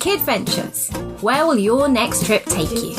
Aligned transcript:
Kid 0.00 0.20
Ventures. 0.20 0.90
Where 1.22 1.44
will 1.44 1.58
your 1.58 1.88
next 1.88 2.24
trip 2.24 2.44
take 2.44 2.70
you? 2.70 2.94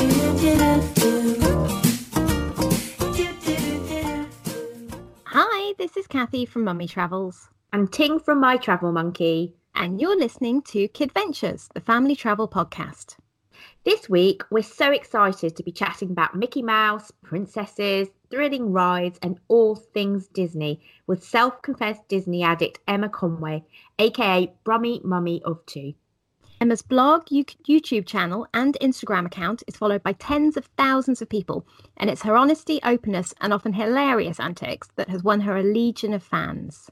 Hi, 5.24 5.74
this 5.78 5.96
is 5.96 6.06
Kathy 6.06 6.44
from 6.44 6.64
Mummy 6.64 6.86
Travels. 6.86 7.48
I'm 7.72 7.88
Ting 7.88 8.18
from 8.18 8.38
My 8.38 8.58
Travel 8.58 8.92
Monkey. 8.92 9.54
And 9.74 9.98
you're 9.98 10.18
listening 10.18 10.60
to 10.62 10.88
Kid 10.88 11.10
Ventures, 11.12 11.70
the 11.72 11.80
family 11.80 12.14
travel 12.14 12.46
podcast. 12.46 13.16
This 13.84 14.10
week, 14.10 14.42
we're 14.50 14.62
so 14.62 14.92
excited 14.92 15.56
to 15.56 15.62
be 15.62 15.72
chatting 15.72 16.10
about 16.10 16.36
Mickey 16.36 16.60
Mouse, 16.60 17.10
princesses, 17.22 18.08
thrilling 18.30 18.72
rides, 18.72 19.18
and 19.22 19.40
all 19.48 19.74
things 19.74 20.28
Disney 20.28 20.82
with 21.06 21.24
self 21.24 21.62
confessed 21.62 22.06
Disney 22.08 22.42
addict 22.42 22.80
Emma 22.86 23.08
Conway, 23.08 23.64
aka 23.98 24.52
Brummy 24.64 25.00
Mummy 25.02 25.40
of 25.46 25.64
Two. 25.64 25.94
Emma's 26.62 26.82
blog, 26.82 27.24
YouTube 27.28 28.04
channel, 28.04 28.46
and 28.52 28.76
Instagram 28.82 29.24
account 29.24 29.62
is 29.66 29.78
followed 29.78 30.02
by 30.02 30.12
tens 30.12 30.58
of 30.58 30.66
thousands 30.76 31.22
of 31.22 31.28
people, 31.30 31.66
and 31.96 32.10
it's 32.10 32.20
her 32.20 32.36
honesty, 32.36 32.78
openness, 32.84 33.32
and 33.40 33.54
often 33.54 33.72
hilarious 33.72 34.38
antics 34.38 34.90
that 34.96 35.08
has 35.08 35.22
won 35.22 35.40
her 35.40 35.56
a 35.56 35.62
legion 35.62 36.12
of 36.12 36.22
fans. 36.22 36.90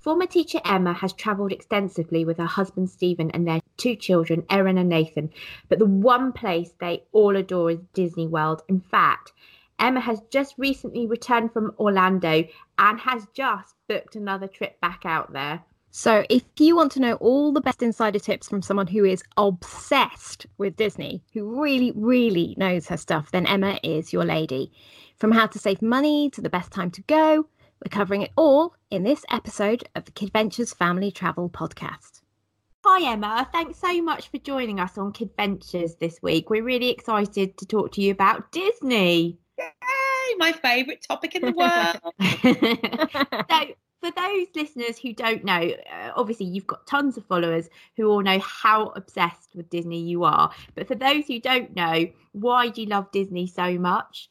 Former 0.00 0.26
teacher 0.26 0.60
Emma 0.64 0.94
has 0.94 1.12
travelled 1.12 1.52
extensively 1.52 2.24
with 2.24 2.38
her 2.38 2.44
husband 2.44 2.90
Stephen 2.90 3.30
and 3.30 3.46
their 3.46 3.60
two 3.76 3.94
children, 3.94 4.44
Erin 4.50 4.78
and 4.78 4.92
Ethan, 4.92 5.30
but 5.68 5.78
the 5.78 5.86
one 5.86 6.32
place 6.32 6.74
they 6.80 7.04
all 7.12 7.36
adore 7.36 7.70
is 7.70 7.78
Disney 7.92 8.26
World. 8.26 8.62
In 8.68 8.80
fact, 8.80 9.32
Emma 9.78 10.00
has 10.00 10.22
just 10.30 10.56
recently 10.58 11.06
returned 11.06 11.52
from 11.52 11.72
Orlando 11.78 12.42
and 12.78 12.98
has 12.98 13.28
just 13.32 13.76
booked 13.86 14.16
another 14.16 14.48
trip 14.48 14.80
back 14.80 15.02
out 15.04 15.32
there. 15.32 15.62
So, 15.96 16.24
if 16.28 16.42
you 16.58 16.74
want 16.74 16.90
to 16.92 17.00
know 17.00 17.14
all 17.14 17.52
the 17.52 17.60
best 17.60 17.80
insider 17.80 18.18
tips 18.18 18.48
from 18.48 18.62
someone 18.62 18.88
who 18.88 19.04
is 19.04 19.22
obsessed 19.36 20.44
with 20.58 20.74
Disney, 20.74 21.22
who 21.32 21.62
really, 21.62 21.92
really 21.94 22.56
knows 22.58 22.88
her 22.88 22.96
stuff, 22.96 23.30
then 23.30 23.46
Emma 23.46 23.78
is 23.84 24.12
your 24.12 24.24
lady. 24.24 24.72
From 25.18 25.30
how 25.30 25.46
to 25.46 25.56
save 25.56 25.80
money 25.80 26.30
to 26.30 26.40
the 26.40 26.50
best 26.50 26.72
time 26.72 26.90
to 26.90 27.02
go, 27.02 27.46
we're 27.80 27.90
covering 27.90 28.22
it 28.22 28.32
all 28.36 28.74
in 28.90 29.04
this 29.04 29.24
episode 29.30 29.88
of 29.94 30.04
the 30.04 30.10
Kid 30.10 30.32
Ventures 30.32 30.74
Family 30.74 31.12
Travel 31.12 31.48
Podcast. 31.48 32.22
Hi, 32.84 33.12
Emma. 33.12 33.48
Thanks 33.52 33.78
so 33.78 34.02
much 34.02 34.30
for 34.30 34.38
joining 34.38 34.80
us 34.80 34.98
on 34.98 35.12
Kid 35.12 35.30
Ventures 35.36 35.94
this 36.00 36.18
week. 36.20 36.50
We're 36.50 36.64
really 36.64 36.90
excited 36.90 37.56
to 37.58 37.66
talk 37.66 37.92
to 37.92 38.00
you 38.00 38.10
about 38.10 38.50
Disney. 38.50 39.38
Yay, 39.56 40.34
my 40.38 40.50
favourite 40.50 41.04
topic 41.06 41.36
in 41.36 41.42
the 41.42 41.52
world. 41.52 42.00
so, 43.48 43.74
for 44.04 44.10
those 44.10 44.46
listeners 44.54 44.98
who 44.98 45.14
don't 45.14 45.44
know, 45.44 45.72
uh, 45.92 46.10
obviously 46.14 46.46
you've 46.46 46.66
got 46.66 46.86
tons 46.86 47.16
of 47.16 47.24
followers 47.24 47.68
who 47.96 48.10
all 48.10 48.22
know 48.22 48.38
how 48.40 48.88
obsessed 48.88 49.54
with 49.54 49.70
Disney 49.70 50.02
you 50.02 50.24
are. 50.24 50.52
But 50.74 50.86
for 50.86 50.94
those 50.94 51.26
who 51.26 51.40
don't 51.40 51.74
know, 51.74 52.06
why 52.32 52.68
do 52.68 52.82
you 52.82 52.88
love 52.88 53.10
Disney 53.12 53.46
so 53.46 53.78
much? 53.78 54.28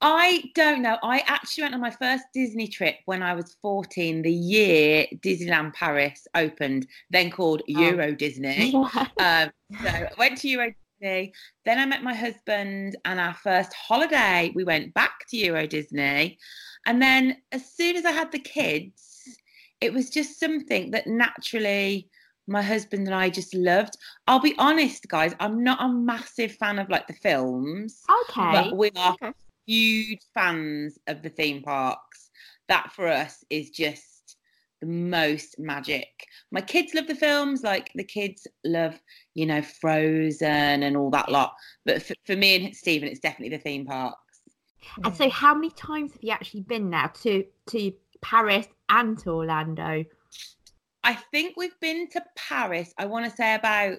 I 0.00 0.44
don't 0.54 0.82
know. 0.82 0.96
I 1.02 1.24
actually 1.26 1.62
went 1.62 1.74
on 1.74 1.80
my 1.80 1.90
first 1.90 2.24
Disney 2.32 2.68
trip 2.68 2.96
when 3.06 3.22
I 3.22 3.34
was 3.34 3.56
14, 3.62 4.22
the 4.22 4.30
year 4.30 5.06
Disneyland 5.16 5.72
Paris 5.72 6.28
opened, 6.34 6.86
then 7.10 7.30
called 7.30 7.62
oh. 7.62 7.80
Euro 7.80 8.14
Disney. 8.14 8.74
um, 9.18 9.50
so 9.82 9.88
I 9.88 10.08
went 10.18 10.38
to 10.38 10.48
Euro 10.48 10.72
Disney. 11.00 11.32
Then 11.64 11.78
I 11.78 11.86
met 11.86 12.04
my 12.04 12.14
husband, 12.14 12.96
and 13.04 13.18
our 13.18 13.34
first 13.34 13.72
holiday, 13.72 14.52
we 14.54 14.62
went 14.62 14.94
back 14.94 15.26
to 15.30 15.36
Euro 15.36 15.66
Disney. 15.66 16.38
And 16.86 17.02
then 17.02 17.36
as 17.52 17.70
soon 17.70 17.96
as 17.96 18.04
I 18.04 18.12
had 18.12 18.32
the 18.32 18.38
kids, 18.38 19.38
it 19.80 19.92
was 19.92 20.10
just 20.10 20.40
something 20.40 20.90
that 20.90 21.06
naturally 21.06 22.08
my 22.48 22.62
husband 22.62 23.06
and 23.06 23.14
I 23.14 23.28
just 23.30 23.54
loved. 23.54 23.96
I'll 24.26 24.40
be 24.40 24.54
honest, 24.58 25.06
guys, 25.08 25.34
I'm 25.38 25.62
not 25.62 25.82
a 25.82 25.88
massive 25.88 26.52
fan 26.52 26.78
of 26.78 26.88
like 26.88 27.06
the 27.06 27.12
films. 27.12 28.02
Okay. 28.30 28.52
But 28.52 28.76
we 28.76 28.90
are 28.96 29.14
okay. 29.22 29.32
huge 29.66 30.22
fans 30.34 30.98
of 31.06 31.22
the 31.22 31.28
theme 31.28 31.62
parks. 31.62 32.30
That 32.68 32.92
for 32.92 33.06
us 33.06 33.44
is 33.50 33.70
just 33.70 34.36
the 34.80 34.86
most 34.86 35.58
magic. 35.58 36.08
My 36.50 36.60
kids 36.60 36.94
love 36.94 37.06
the 37.06 37.14
films, 37.14 37.62
like 37.62 37.90
the 37.94 38.04
kids 38.04 38.46
love, 38.64 38.98
you 39.34 39.46
know, 39.46 39.62
Frozen 39.62 40.82
and 40.82 40.96
all 40.96 41.10
that 41.10 41.30
lot. 41.30 41.54
But 41.84 42.02
for, 42.02 42.14
for 42.24 42.36
me 42.36 42.56
and 42.56 42.74
Stephen, 42.74 43.08
it's 43.08 43.20
definitely 43.20 43.56
the 43.56 43.62
theme 43.62 43.86
park. 43.86 44.16
And 45.04 45.14
so, 45.14 45.28
how 45.30 45.54
many 45.54 45.70
times 45.70 46.12
have 46.12 46.22
you 46.22 46.30
actually 46.30 46.62
been 46.62 46.90
now 46.90 47.08
to 47.22 47.44
to 47.70 47.92
Paris 48.20 48.66
and 48.88 49.18
to 49.20 49.30
Orlando? 49.30 50.04
I 51.04 51.14
think 51.14 51.54
we've 51.56 51.78
been 51.80 52.08
to 52.10 52.22
Paris. 52.36 52.92
I 52.98 53.06
want 53.06 53.24
to 53.24 53.36
say 53.36 53.54
about 53.54 53.98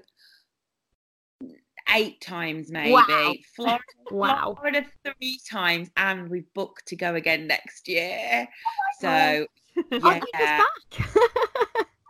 eight 1.95 2.21
times, 2.21 2.71
maybe. 2.71 2.91
Wow. 2.91 3.33
Florida, 3.55 3.83
wow. 4.11 4.55
Florida 4.55 4.85
three 5.03 5.39
times, 5.49 5.89
and 5.97 6.29
we've 6.29 6.51
booked 6.53 6.87
to 6.87 6.95
go 6.95 7.15
again 7.15 7.47
next 7.47 7.87
year. 7.87 8.47
Oh 8.47 9.01
so, 9.01 9.47
yeah. 10.33 10.61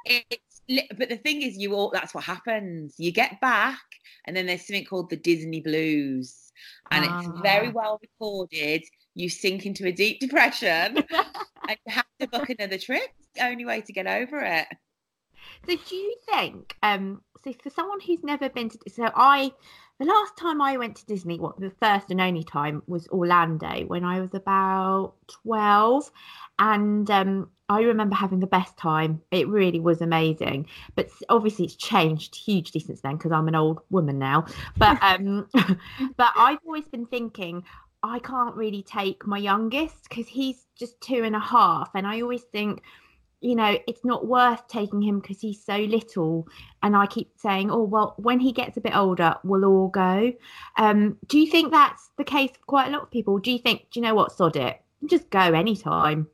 it's 0.05 0.61
but 0.97 1.09
the 1.09 1.17
thing 1.17 1.41
is, 1.41 1.57
you 1.57 1.73
all 1.73 1.89
that's 1.89 2.13
what 2.13 2.23
happens. 2.23 2.95
You 2.97 3.11
get 3.11 3.39
back, 3.41 3.79
and 4.25 4.35
then 4.35 4.45
there's 4.45 4.65
something 4.65 4.85
called 4.85 5.09
the 5.09 5.17
Disney 5.17 5.61
Blues 5.61 6.48
and 6.91 7.05
ah. 7.07 7.19
it's 7.19 7.41
very 7.41 7.67
ah. 7.67 7.71
well 7.73 7.99
recorded. 8.01 8.83
You 9.15 9.29
sink 9.29 9.65
into 9.65 9.85
a 9.87 9.91
deep 9.91 10.19
depression 10.19 10.97
and 11.67 11.77
you 11.85 11.93
have 11.93 12.05
to 12.19 12.27
book 12.27 12.49
another 12.49 12.77
trip. 12.77 13.09
It's 13.19 13.29
the 13.35 13.45
only 13.45 13.65
way 13.65 13.81
to 13.81 13.93
get 13.93 14.07
over 14.07 14.39
it. 14.39 14.67
So 15.67 15.75
do 15.75 15.95
you 15.95 16.15
think, 16.31 16.75
um, 16.83 17.21
so 17.43 17.53
for 17.63 17.69
someone 17.69 17.99
who's 17.99 18.23
never 18.23 18.49
been 18.49 18.69
to, 18.69 18.77
so 18.87 19.09
I, 19.15 19.51
the 19.99 20.05
last 20.05 20.37
time 20.37 20.61
I 20.61 20.77
went 20.77 20.95
to 20.97 21.05
Disney, 21.05 21.39
what 21.39 21.59
the 21.59 21.71
first 21.71 22.09
and 22.09 22.21
only 22.21 22.43
time 22.43 22.81
was 22.87 23.07
Orlando 23.09 23.85
when 23.85 24.05
I 24.05 24.21
was 24.21 24.33
about 24.33 25.13
12. 25.27 26.09
And 26.57 27.11
um, 27.11 27.49
I 27.67 27.81
remember 27.81 28.15
having 28.15 28.39
the 28.39 28.47
best 28.47 28.77
time. 28.77 29.21
It 29.31 29.47
really 29.49 29.81
was 29.81 30.01
amazing. 30.01 30.67
But 30.95 31.09
obviously, 31.27 31.65
it's 31.65 31.75
changed 31.75 32.33
hugely 32.35 32.79
since 32.79 33.01
then 33.01 33.17
because 33.17 33.33
I'm 33.33 33.49
an 33.49 33.55
old 33.55 33.81
woman 33.89 34.19
now. 34.19 34.45
But 34.77 34.97
um, 35.03 35.47
but 36.17 36.31
I've 36.35 36.59
always 36.65 36.87
been 36.87 37.05
thinking 37.05 37.63
I 38.01 38.19
can't 38.19 38.55
really 38.55 38.83
take 38.83 39.27
my 39.27 39.37
youngest 39.37 40.07
because 40.07 40.27
he's 40.27 40.65
just 40.75 40.99
two 41.01 41.23
and 41.25 41.35
a 41.35 41.39
half, 41.39 41.91
and 41.93 42.07
I 42.07 42.21
always 42.21 42.43
think. 42.43 42.81
You 43.41 43.55
know, 43.55 43.77
it's 43.87 44.03
not 44.03 44.27
worth 44.27 44.67
taking 44.67 45.01
him 45.01 45.19
because 45.19 45.39
he's 45.39 45.63
so 45.63 45.77
little. 45.77 46.47
And 46.83 46.95
I 46.95 47.05
keep 47.05 47.31
saying, 47.37 47.71
oh, 47.71 47.83
well, 47.83 48.15
when 48.17 48.39
he 48.39 48.51
gets 48.51 48.75
a 48.77 48.81
bit 48.81 48.95
older, 48.95 49.35
we'll 49.43 49.65
all 49.65 49.87
go. 49.87 50.33
Um, 50.77 51.17
do 51.27 51.39
you 51.39 51.49
think 51.49 51.71
that's 51.71 52.09
the 52.17 52.23
case 52.23 52.51
for 52.51 52.65
quite 52.65 52.89
a 52.89 52.91
lot 52.91 53.03
of 53.03 53.11
people? 53.11 53.37
Do 53.39 53.51
you 53.51 53.59
think, 53.59 53.87
do 53.91 53.99
you 53.99 54.05
know 54.05 54.15
what, 54.15 54.31
sod 54.31 54.55
it? 54.55 54.81
Just 55.05 55.29
go 55.29 55.39
anytime. 55.39 56.27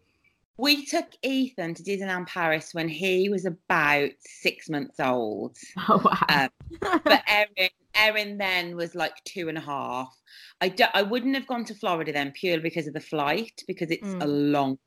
We 0.58 0.86
took 0.86 1.08
Ethan 1.22 1.74
to 1.74 1.84
Disneyland 1.84 2.28
Paris 2.28 2.74
when 2.74 2.88
he 2.88 3.28
was 3.28 3.46
about 3.46 4.12
six 4.20 4.70
months 4.70 5.00
old. 5.00 5.58
Oh 5.90 6.02
wow! 6.04 6.26
Um, 6.30 6.50
but 7.04 7.24
Erin, 7.28 7.70
Erin 7.94 8.38
then 8.38 8.76
was 8.76 8.96
like 8.96 9.22
two 9.26 9.50
and 9.50 9.58
a 9.58 9.62
half. 9.62 10.16
I 10.62 10.70
do, 10.70 10.86
I 10.94 11.02
wouldn't 11.02 11.36
have 11.36 11.48
gone 11.48 11.66
to 11.66 11.76
Florida 11.76 12.14
then 12.14 12.32
purely 12.32 12.62
because 12.62 12.88
of 12.88 12.94
the 12.94 13.02
flight 13.02 13.64
because 13.68 13.92
it's 13.92 14.08
mm. 14.08 14.24
a 14.24 14.28
long, 14.28 14.78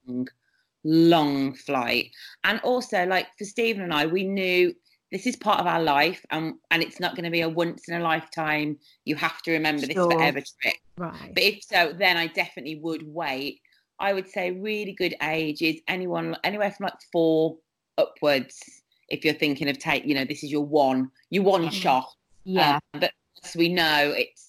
long 0.88 1.54
flight, 1.54 2.10
and 2.44 2.60
also 2.60 3.06
like 3.06 3.26
for 3.38 3.44
Stephen 3.44 3.82
and 3.82 3.93
I, 3.93 4.06
we 4.06 4.25
knew 4.25 4.75
this 5.10 5.26
is 5.26 5.37
part 5.37 5.60
of 5.60 5.66
our 5.66 5.82
life 5.82 6.25
and 6.31 6.54
and 6.71 6.82
it's 6.82 7.00
not 7.00 7.15
going 7.15 7.25
to 7.25 7.31
be 7.31 7.41
a 7.41 7.49
once 7.49 7.88
in 7.88 7.94
a 7.99 8.04
lifetime 8.04 8.76
you 9.06 9.16
have 9.16 9.41
to 9.41 9.53
remember 9.53 9.87
sure. 9.87 9.88
this 9.88 9.97
forever 9.97 10.43
trip 10.60 10.75
right 10.99 11.32
but 11.32 11.43
if 11.43 11.65
so 11.65 11.94
then 11.99 12.19
i 12.19 12.26
definitely 12.26 12.78
would 12.82 13.03
wait 13.06 13.59
I 14.00 14.12
would 14.12 14.28
say 14.28 14.53
really 14.53 14.93
good 14.93 15.15
age 15.22 15.62
is 15.62 15.81
anyone 15.88 16.37
anywhere 16.44 16.71
from 16.71 16.84
like 16.84 17.00
four 17.12 17.56
upwards. 17.97 18.62
If 19.09 19.25
you're 19.25 19.34
thinking 19.34 19.69
of 19.69 19.78
take, 19.78 20.05
you 20.05 20.15
know, 20.15 20.25
this 20.25 20.44
is 20.44 20.50
your 20.50 20.65
one, 20.65 21.10
your 21.31 21.43
one 21.44 21.64
yeah. 21.64 21.70
shot. 21.70 22.14
Yeah. 22.44 22.75
Um, 22.94 23.00
but 23.00 23.12
as 23.44 23.56
we 23.56 23.69
know, 23.69 24.14
it's 24.17 24.46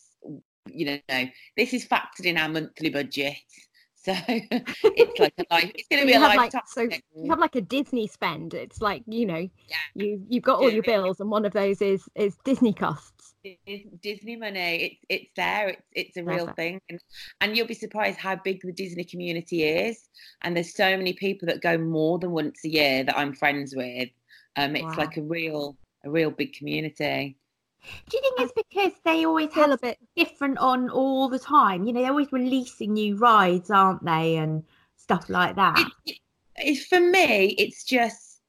you 0.71 1.01
know, 1.09 1.25
this 1.57 1.74
is 1.74 1.88
factored 1.88 2.25
in 2.25 2.38
our 2.38 2.50
monthly 2.50 2.89
budget. 2.89 3.38
So 4.01 4.13
it's 4.28 5.19
like 5.19 5.34
a 5.38 5.46
life. 5.51 5.72
It's 5.75 5.88
going 5.90 6.01
to 6.01 6.07
be 6.07 6.13
a 6.13 6.19
lifetime. 6.19 6.62
Like, 6.63 6.68
so 6.68 6.81
you 7.16 7.30
have 7.30 7.40
like 7.40 7.56
a 7.56 7.62
Disney 7.62 8.07
spend. 8.07 8.54
It's 8.54 8.81
like 8.81 9.04
you 9.07 9.25
know, 9.25 9.50
yeah. 9.68 9.75
you 9.94 10.24
you've 10.30 10.44
got 10.44 10.60
all 10.60 10.69
your 10.69 10.84
bills, 10.84 11.19
and 11.19 11.30
one 11.30 11.46
of 11.46 11.51
those 11.51 11.81
is 11.81 12.07
is 12.16 12.38
Disney 12.46 12.72
costs. 12.74 13.34
Disney 14.01 14.38
money. 14.38 15.00
It's 15.00 15.06
it's 15.10 15.31
there. 15.36 15.69
It's 15.69 15.81
it's 15.94 16.18
a 16.18 16.24
real 16.24 16.48
thing, 16.48 16.80
and 16.90 17.00
and 17.42 17.57
you'll 17.57 17.68
be 17.68 17.74
surprised 17.74 18.19
how 18.19 18.38
big 18.38 18.62
the 18.62 18.72
Disney 18.72 19.04
community 19.04 19.63
is. 19.63 20.07
And 20.44 20.56
there's 20.56 20.74
so 20.74 20.95
many 20.95 21.13
people 21.13 21.48
that 21.48 21.62
go 21.62 21.78
more 21.78 22.19
than 22.19 22.31
once 22.31 22.63
a 22.63 22.69
year 22.69 23.04
that 23.04 23.18
I'm 23.18 23.34
friends 23.34 23.75
with. 23.75 24.10
Um, 24.56 24.75
it's 24.78 24.84
wow. 24.84 24.95
like 24.98 25.18
a 25.18 25.22
real 25.22 25.75
a 26.06 26.10
real 26.10 26.31
big 26.31 26.54
community. 26.54 27.36
Do 28.10 28.18
you 28.18 28.22
think 28.22 28.40
it's 28.40 28.54
because 28.70 28.92
they 29.06 29.26
always 29.26 29.54
have 29.54 29.72
a 29.72 29.78
bit 29.78 29.98
different 30.16 30.58
on 30.58 30.90
all 30.90 31.30
the 31.30 31.40
time? 31.40 31.86
You 31.86 31.94
know, 31.94 32.02
they're 32.02 32.12
always 32.12 32.31
releasing 32.31 32.94
new 32.94 33.16
rides, 33.16 33.70
aren't 33.72 34.04
they, 34.06 34.38
and 34.38 34.64
stuff 34.98 35.30
like 35.30 35.56
that. 35.56 35.90
It, 36.06 36.18
it, 36.58 36.88
for 36.88 37.00
me, 37.00 37.56
it's 37.58 37.84
just 37.84 38.42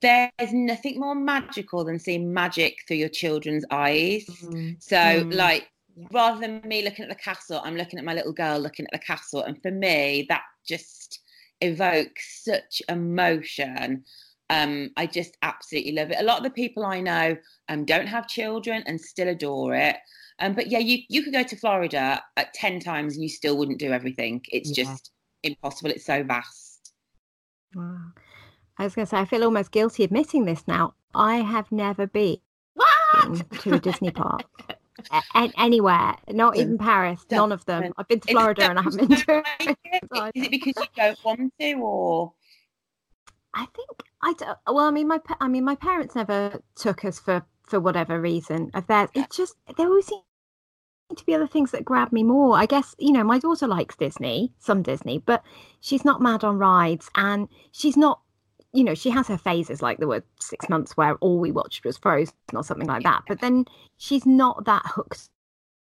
there's 0.00 0.52
nothing 0.52 0.98
more 0.98 1.14
magical 1.14 1.84
than 1.84 1.98
seeing 1.98 2.32
magic 2.32 2.78
through 2.88 2.96
your 2.96 3.10
children's 3.10 3.64
eyes. 3.70 4.24
Mm. 4.26 4.82
So, 4.82 4.96
Mm. 4.96 5.34
like, 5.34 5.70
Yeah. 5.94 6.06
rather 6.10 6.40
than 6.40 6.62
me 6.66 6.82
looking 6.82 7.02
at 7.02 7.10
the 7.10 7.22
castle, 7.22 7.60
I'm 7.62 7.76
looking 7.76 7.98
at 7.98 8.04
my 8.04 8.14
little 8.14 8.32
girl 8.32 8.58
looking 8.58 8.86
at 8.86 8.92
the 8.92 9.06
castle. 9.06 9.42
And 9.42 9.60
for 9.60 9.70
me, 9.70 10.24
that 10.30 10.44
just 10.66 11.20
evokes 11.60 12.42
such 12.44 12.80
emotion. 12.88 14.04
Um, 14.50 14.90
I 14.96 15.06
just 15.06 15.36
absolutely 15.42 15.92
love 15.92 16.10
it. 16.10 16.18
A 16.20 16.24
lot 16.24 16.38
of 16.38 16.44
the 16.44 16.50
people 16.50 16.84
I 16.84 17.00
know 17.00 17.36
um, 17.68 17.84
don't 17.84 18.06
have 18.08 18.26
children 18.28 18.82
and 18.86 19.00
still 19.00 19.28
adore 19.28 19.74
it. 19.74 19.96
Um, 20.40 20.54
but 20.54 20.66
yeah, 20.66 20.78
you, 20.80 20.98
you 21.08 21.22
could 21.22 21.32
go 21.32 21.42
to 21.44 21.56
Florida 21.56 22.20
at 22.36 22.52
10 22.54 22.80
times 22.80 23.14
and 23.14 23.22
you 23.22 23.28
still 23.28 23.56
wouldn't 23.56 23.78
do 23.78 23.92
everything. 23.92 24.42
It's 24.50 24.76
Yeah. 24.76 24.84
just 24.84 25.12
impossible. 25.42 25.90
It's 25.90 26.04
so 26.04 26.22
vast. 26.24 26.92
Wow. 27.74 27.96
I 28.76 28.84
was 28.84 28.94
going 28.94 29.06
to 29.06 29.10
say, 29.10 29.18
I 29.18 29.24
feel 29.24 29.44
almost 29.44 29.70
guilty 29.70 30.02
admitting 30.04 30.44
this 30.46 30.64
now. 30.66 30.94
I 31.14 31.36
have 31.36 31.70
never 31.70 32.06
been 32.06 32.38
What? 32.74 33.48
to 33.60 33.74
a 33.74 33.78
Disney 33.78 34.10
park 34.10 34.42
a- 35.34 35.52
anywhere, 35.58 36.16
not 36.30 36.56
even 36.56 36.78
Paris, 36.78 37.24
none 37.30 37.52
of 37.52 37.64
them. 37.66 37.92
I've 37.96 38.08
been 38.08 38.20
to 38.20 38.32
Florida 38.32 38.68
and 38.70 38.78
I 38.78 38.82
haven't 38.82 39.08
been 39.08 39.16
to 39.18 39.24
don't 39.26 39.44
like 39.66 39.78
it? 39.84 40.02
Right. 40.10 40.32
Is 40.34 40.44
it 40.44 40.50
because 40.50 40.74
you 40.76 40.86
don't 40.96 41.18
want 41.24 41.52
to, 41.60 41.72
or 41.74 42.32
I 43.54 43.66
think 43.74 44.02
I 44.22 44.32
don't, 44.34 44.50
uh, 44.50 44.72
well, 44.72 44.86
I 44.86 44.90
mean, 44.90 45.08
my 45.08 45.20
I 45.40 45.48
mean, 45.48 45.64
my 45.64 45.74
parents 45.74 46.14
never 46.14 46.60
took 46.76 47.04
us 47.04 47.18
for 47.18 47.44
for 47.66 47.80
whatever 47.80 48.20
reason 48.20 48.70
of 48.74 48.86
theirs. 48.86 49.10
It 49.14 49.30
just 49.30 49.54
there 49.76 49.86
always 49.88 50.06
seem 50.06 50.20
to 51.16 51.24
be 51.24 51.34
other 51.34 51.46
things 51.46 51.70
that 51.72 51.84
grab 51.84 52.12
me 52.12 52.22
more. 52.22 52.56
I 52.56 52.66
guess 52.66 52.94
you 52.98 53.12
know, 53.12 53.24
my 53.24 53.38
daughter 53.38 53.66
likes 53.66 53.96
Disney, 53.96 54.52
some 54.58 54.82
Disney, 54.82 55.18
but 55.18 55.42
she's 55.80 56.04
not 56.04 56.20
mad 56.20 56.44
on 56.44 56.58
rides, 56.58 57.10
and 57.16 57.48
she's 57.72 57.96
not. 57.96 58.20
You 58.72 58.84
know, 58.84 58.94
she 58.94 59.10
has 59.10 59.26
her 59.26 59.38
phases. 59.38 59.82
Like 59.82 59.98
there 59.98 60.06
were 60.06 60.22
six 60.38 60.68
months 60.68 60.96
where 60.96 61.16
all 61.16 61.40
we 61.40 61.50
watched 61.50 61.84
was 61.84 61.98
Frozen 61.98 62.34
or 62.54 62.62
something 62.62 62.86
like 62.86 63.02
that. 63.02 63.22
But 63.26 63.40
then 63.40 63.64
she's 63.96 64.24
not 64.24 64.64
that 64.66 64.82
hooked 64.84 65.28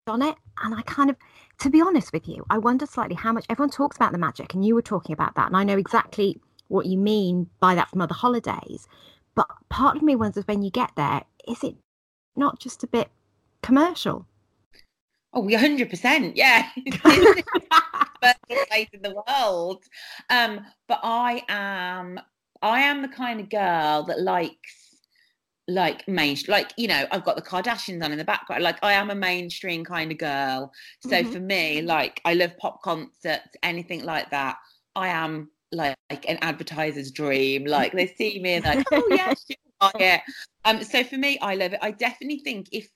on 0.07 0.23
it, 0.23 0.37
and 0.65 0.75
I 0.75 0.83
kind 0.83 1.11
of, 1.11 1.17
to 1.61 1.71
be 1.71 1.83
honest 1.83 2.13
with 2.15 2.27
you, 2.27 2.45
I 2.51 2.59
wonder 2.59 2.87
slightly 2.87 3.15
how 3.15 3.33
much 3.33 3.45
everyone 3.51 3.71
talks 3.71 3.97
about 3.97 4.13
the 4.13 4.19
magic, 4.19 4.55
and 4.55 4.65
you 4.65 4.75
were 4.75 4.83
talking 4.83 5.13
about 5.13 5.35
that, 5.35 5.49
and 5.49 5.57
I 5.57 5.65
know 5.65 5.77
exactly 5.77 6.41
what 6.73 6.87
you 6.87 6.97
mean 6.99 7.49
by 7.61 7.75
that 7.75 7.91
from 7.91 8.01
other 8.01 8.15
holidays. 8.15 8.87
But 9.35 9.49
part 9.69 9.97
of 9.97 10.03
me 10.03 10.17
wonders 10.17 10.47
when 10.47 10.63
you 10.63 10.71
get 10.71 10.93
there, 10.97 11.23
is 11.49 11.63
it 11.63 11.77
not 12.37 12.59
just 12.59 12.83
a 12.83 12.87
bit 12.87 13.11
commercial? 13.63 14.27
oh, 15.35 15.41
we 15.41 15.55
hundred 15.55 15.89
percent, 15.89 16.37
yeah. 16.37 16.69
Best 18.21 18.39
place 18.69 18.89
in 18.93 19.03
the 19.03 19.15
world. 19.27 19.85
Um, 20.31 20.61
but 20.89 21.01
I 21.03 21.43
am, 21.49 22.21
I 22.61 22.81
am 22.81 23.03
the 23.03 23.09
kind 23.09 23.41
of 23.41 23.49
girl 23.49 24.03
that 24.05 24.21
likes 24.21 24.89
like 25.69 26.07
main 26.09 26.37
like 26.49 26.73
you 26.77 26.89
know 26.89 27.07
i've 27.13 27.25
got 27.25 27.37
the 27.37 27.41
kardashians 27.43 28.03
on 28.05 28.11
in 28.11 28.19
the 28.19 28.25
background 28.25 28.65
like 28.65 28.83
i 28.83 28.93
am 28.93 29.11
a 29.11 29.15
mainstream 29.15 29.85
kind 29.85 30.11
of 30.11 30.19
girl 30.19 30.73
so 30.99 31.23
Mhm. 31.23 31.33
for 31.33 31.39
me 31.39 31.81
like 31.83 32.21
i 32.25 32.35
love 32.35 32.51
pop 32.59 32.83
concerts 32.83 33.55
anything 33.63 34.03
like 34.03 34.29
that 34.31 34.57
i 34.97 35.07
am 35.07 35.49
like, 35.73 35.97
an 36.29 36.39
advertiser's 36.43 37.11
dream 37.11 37.65
like 37.67 37.93
they 37.93 38.07
see 38.07 38.41
me 38.41 38.55
and 38.55 38.65
like 38.65 38.85
oh 38.93 39.33
are 39.81 39.93
it. 39.99 40.21
Um 40.65 40.83
so 40.85 41.03
for 41.05 41.17
me 41.17 41.39
i 41.41 41.55
love 41.55 41.73
it. 41.73 41.81
I 41.83 41.91
definitely 41.91 42.41
think 42.41 42.69
if 42.73 42.89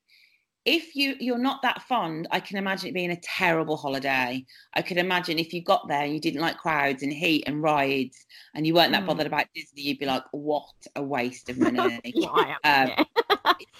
if 0.65 0.97
you 0.97 1.15
you're 1.21 1.39
not 1.39 1.63
that 1.63 1.83
fond 1.83 2.27
i 2.33 2.41
can 2.41 2.57
imagine 2.59 2.89
it 2.89 2.95
being 2.95 3.11
a 3.13 3.21
terrible 3.21 3.77
holiday. 3.77 4.45
I 4.75 4.83
could 4.83 4.99
imagine 4.99 5.39
if 5.39 5.53
you 5.53 5.63
got 5.63 5.89
there 5.89 6.03
and 6.03 6.13
you 6.13 6.21
didn't 6.21 6.41
like 6.41 6.59
crowds 6.59 7.03
and 7.03 7.13
heat 7.13 7.45
and 7.47 7.63
rides 7.63 8.17
and 8.55 8.67
you 8.67 8.75
weren't 8.75 8.93
that 8.93 9.03
Mm. 9.03 9.07
bothered 9.07 9.27
about 9.27 9.47
disney 9.55 9.83
you'd 9.83 9.99
be 9.99 10.07
like 10.07 10.25
what 10.33 10.69
a 10.97 11.03
waste 11.03 11.49
of 11.49 11.59
money. 11.59 12.01
Am 12.65 12.89
Um, 12.89 13.07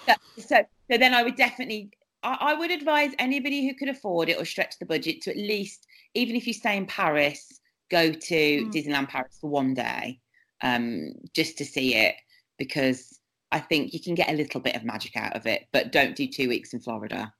so, 0.07 0.15
so 0.39 0.63
so 0.91 0.97
then 0.97 1.13
I 1.13 1.23
would 1.23 1.35
definitely 1.35 1.91
I, 2.23 2.37
I 2.39 2.53
would 2.53 2.71
advise 2.71 3.11
anybody 3.19 3.67
who 3.67 3.75
could 3.75 3.89
afford 3.89 4.29
it 4.29 4.37
or 4.39 4.45
stretch 4.45 4.79
the 4.79 4.85
budget 4.85 5.21
to 5.23 5.31
at 5.31 5.37
least 5.37 5.85
even 6.13 6.35
if 6.35 6.47
you 6.47 6.53
stay 6.53 6.77
in 6.77 6.85
Paris 6.85 7.56
go 7.89 8.11
to 8.11 8.35
Mm. 8.65 8.71
Disneyland 8.73 9.09
Paris 9.09 9.37
for 9.39 9.49
one 9.49 9.73
day 9.73 10.19
um 10.61 11.11
just 11.35 11.57
to 11.59 11.65
see 11.65 11.95
it 11.95 12.15
because 12.57 13.19
I 13.51 13.59
think 13.59 13.93
you 13.93 14.01
can 14.01 14.15
get 14.15 14.29
a 14.29 14.33
little 14.33 14.59
bit 14.59 14.75
of 14.75 14.83
magic 14.83 15.15
out 15.15 15.35
of 15.35 15.45
it 15.45 15.67
but 15.71 15.91
don't 15.91 16.15
do 16.15 16.27
two 16.27 16.49
weeks 16.49 16.73
in 16.73 16.79
Florida 16.79 17.33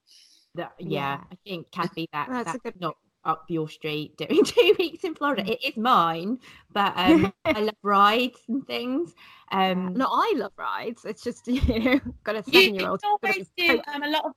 That- 0.55 0.73
yeah, 0.79 0.87
Yeah. 0.89 1.23
I 1.31 1.35
think 1.45 1.71
Kathy, 1.71 2.07
that 2.13 2.27
That's 2.29 2.49
a 2.49 2.51
that's, 2.53 2.63
good- 2.63 2.81
not 2.81 2.97
up 3.25 3.43
your 3.49 3.67
street 3.67 4.15
doing 4.17 4.43
two 4.55 4.75
weeks 4.79 5.03
in 5.03 5.13
Florida. 5.13 5.43
It 5.51 5.59
is 5.61 5.75
mine, 5.77 6.39
but 6.71 6.93
um, 6.95 7.33
I 7.45 7.59
love 7.59 7.75
rides 7.83 8.39
and 8.47 8.65
things. 8.65 9.13
Um, 9.51 9.93
no, 9.95 10.05
I 10.09 10.33
love 10.37 10.53
rides. 10.57 11.03
It's 11.03 11.23
just 11.23 11.45
you 11.47 11.61
know, 11.79 11.99
got 12.23 12.37
a 12.37 12.43
seven-year-old. 12.43 13.01
can 13.01 13.17
always 13.21 13.49
do 13.57 13.81
um, 13.93 14.03
a 14.03 14.09
lot 14.09 14.25
of. 14.25 14.31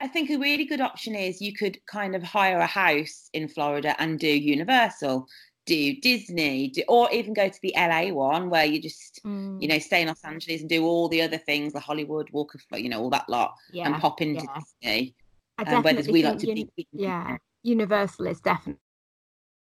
I 0.00 0.06
think 0.06 0.30
a 0.30 0.36
really 0.38 0.64
good 0.66 0.80
option 0.80 1.16
is 1.16 1.40
you 1.40 1.52
could 1.52 1.78
kind 1.86 2.14
of 2.14 2.22
hire 2.22 2.58
a 2.60 2.66
house 2.66 3.28
in 3.32 3.48
Florida 3.48 3.96
and 4.00 4.20
do 4.20 4.28
Universal, 4.28 5.26
do 5.68 5.94
Disney, 6.00 6.68
do, 6.68 6.82
or 6.88 7.10
even 7.12 7.32
go 7.34 7.48
to 7.48 7.58
the 7.62 7.72
LA 7.76 8.10
one 8.12 8.50
where 8.50 8.64
you 8.64 8.80
just 8.82 9.20
Mm. 9.24 9.60
you 9.62 9.68
know 9.68 9.78
stay 9.78 10.02
in 10.02 10.08
Los 10.08 10.24
Angeles 10.24 10.60
and 10.62 10.68
do 10.70 10.84
all 10.84 11.08
the 11.08 11.22
other 11.22 11.38
things, 11.38 11.72
the 11.72 11.80
Hollywood 11.80 12.28
Walk 12.30 12.54
of 12.54 12.62
you 12.80 12.88
know 12.88 13.00
all 13.02 13.10
that 13.10 13.28
lot, 13.28 13.54
yeah, 13.72 13.86
and 13.86 14.00
pop 14.00 14.20
into 14.20 14.46
yeah. 14.46 14.60
Disney. 14.82 15.14
Um, 15.66 15.82
whereas 15.82 16.08
we 16.08 16.22
like 16.22 16.38
to 16.38 16.46
uni- 16.46 16.68
be 16.76 16.86
yeah, 16.92 17.36
Universal 17.64 18.26
is 18.28 18.40
definitely 18.40 18.78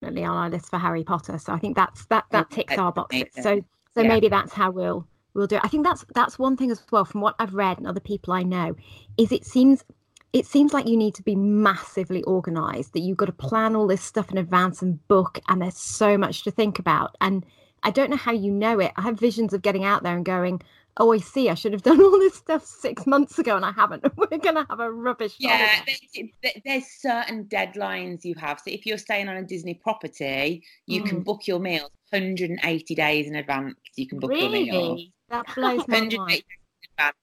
on 0.03 0.37
our 0.37 0.51
list 0.51 0.71
for 0.71 0.79
Harry 0.79 1.05
Potter. 1.05 1.39
So 1.39 1.53
I 1.53 1.59
think 1.59 1.77
that's 1.77 2.07
that 2.07 2.25
that 2.31 2.51
ticks 2.51 2.79
our 2.79 2.93
boxes. 2.93 3.25
So 3.35 3.61
so 3.95 4.03
Yeah. 4.03 4.09
maybe 4.09 4.29
that's 4.29 4.53
how 4.53 4.71
we'll 4.71 5.07
we'll 5.35 5.47
do 5.47 5.57
it. 5.57 5.63
I 5.65 5.69
think 5.69 5.85
that's 5.85 6.05
that's 6.15 6.39
one 6.39 6.57
thing 6.57 6.71
as 6.71 6.83
well 6.91 7.05
from 7.05 7.21
what 7.21 7.35
I've 7.39 7.55
read 7.55 7.79
and 7.79 7.87
other 7.87 8.01
people 8.01 8.33
I 8.35 8.43
know 8.43 8.77
is 9.17 9.33
it 9.33 9.45
seems 9.45 9.85
it 10.33 10.47
seems 10.47 10.73
like 10.73 10.87
you 10.87 10.97
need 10.97 11.15
to 11.15 11.23
be 11.23 11.35
massively 11.35 12.23
organized 12.25 12.93
that 12.93 13.01
you've 13.01 13.17
got 13.17 13.27
to 13.27 13.33
plan 13.33 13.75
all 13.75 13.87
this 13.87 14.03
stuff 14.03 14.31
in 14.31 14.39
advance 14.39 14.83
and 14.83 15.07
book 15.09 15.41
and 15.49 15.63
there's 15.63 15.77
so 15.77 16.19
much 16.19 16.45
to 16.45 16.51
think 16.51 16.79
about 16.79 17.17
and 17.21 17.45
I 17.83 17.91
don't 17.91 18.11
know 18.11 18.17
how 18.17 18.33
you 18.33 18.51
know 18.51 18.81
it. 18.81 18.93
I 18.97 19.03
have 19.03 19.19
visions 19.19 19.53
of 19.53 19.63
getting 19.63 19.85
out 19.85 20.03
there 20.03 20.17
and 20.17 20.25
going, 20.25 20.63
"Oh, 20.97 21.13
I 21.13 21.19
see. 21.19 21.49
I 21.49 21.55
should 21.55 21.73
have 21.73 21.83
done 21.83 22.01
all 22.03 22.19
this 22.19 22.35
stuff 22.35 22.65
six 22.65 23.07
months 23.07 23.39
ago, 23.39 23.57
and 23.57 23.65
I 23.65 23.73
haven't. 23.73 24.05
We're 24.17 24.39
gonna 24.39 24.67
have 24.69 24.81
a 24.81 24.91
rubbish 24.91 25.37
Yeah, 25.39 25.57
holiday." 25.57 25.99
there- 26.15 26.25
there- 26.43 26.63
there's 26.65 26.87
certain 26.87 27.45
deadlines 27.45 28.25
you 28.25 28.35
have. 28.37 28.59
So 28.59 28.71
if 28.71 28.87
you're 28.87 28.99
staying 28.99 29.29
on 29.29 29.37
a 29.37 29.45
Disney 29.45 29.75
property, 29.75 30.65
you 30.87 31.03
can 31.03 31.21
mm. 31.21 31.25
book 31.25 31.47
your 31.47 31.61
meals 31.61 31.91
180 32.11 32.95
days 32.95 33.27
in 33.27 33.37
advance. 33.37 33.77
You 33.97 34.07
can 34.07 34.19
book 34.19 34.33
your 34.33 34.51
meals. 34.51 34.69
really. 34.77 35.13
That 35.29 35.47
blows 35.55 35.87
my 35.89 36.01
180 36.01 36.17
mind. 36.17 36.31
days 36.31 36.43
in 36.49 36.91
advance. 36.99 37.17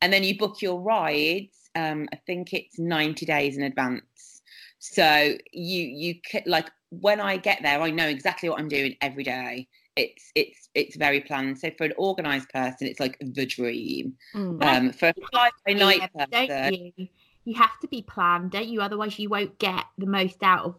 And 0.00 0.12
then 0.12 0.24
you 0.24 0.38
book 0.38 0.62
your 0.62 0.80
rides. 0.80 1.63
Um, 1.74 2.08
I 2.12 2.16
think 2.26 2.52
it's 2.52 2.78
90 2.78 3.26
days 3.26 3.56
in 3.56 3.64
advance. 3.64 4.42
So 4.78 5.34
you 5.52 5.82
you 5.82 6.14
like 6.44 6.70
when 6.90 7.20
I 7.20 7.38
get 7.38 7.62
there, 7.62 7.80
I 7.80 7.90
know 7.90 8.06
exactly 8.06 8.48
what 8.50 8.60
I'm 8.60 8.68
doing 8.68 8.96
every 9.00 9.24
day. 9.24 9.66
It's 9.96 10.30
it's 10.34 10.68
it's 10.74 10.96
very 10.96 11.20
planned. 11.20 11.58
So 11.58 11.70
for 11.78 11.84
an 11.84 11.94
organised 11.98 12.50
person, 12.50 12.86
it's 12.86 13.00
like 13.00 13.16
the 13.20 13.46
dream. 13.46 14.14
Mm. 14.34 14.62
Um, 14.62 14.92
for 14.92 15.08
a 15.08 15.14
fly 15.30 15.50
by 15.66 15.72
night 15.72 16.00
Yeah, 16.00 16.26
person, 16.26 16.48
don't 16.48 16.96
you? 16.96 17.08
You 17.44 17.54
have 17.54 17.78
to 17.80 17.88
be 17.88 18.02
planned, 18.02 18.50
don't 18.50 18.68
you? 18.68 18.82
Otherwise, 18.82 19.18
you 19.18 19.28
won't 19.28 19.58
get 19.58 19.84
the 19.96 20.06
most 20.06 20.42
out 20.42 20.64
of 20.64 20.76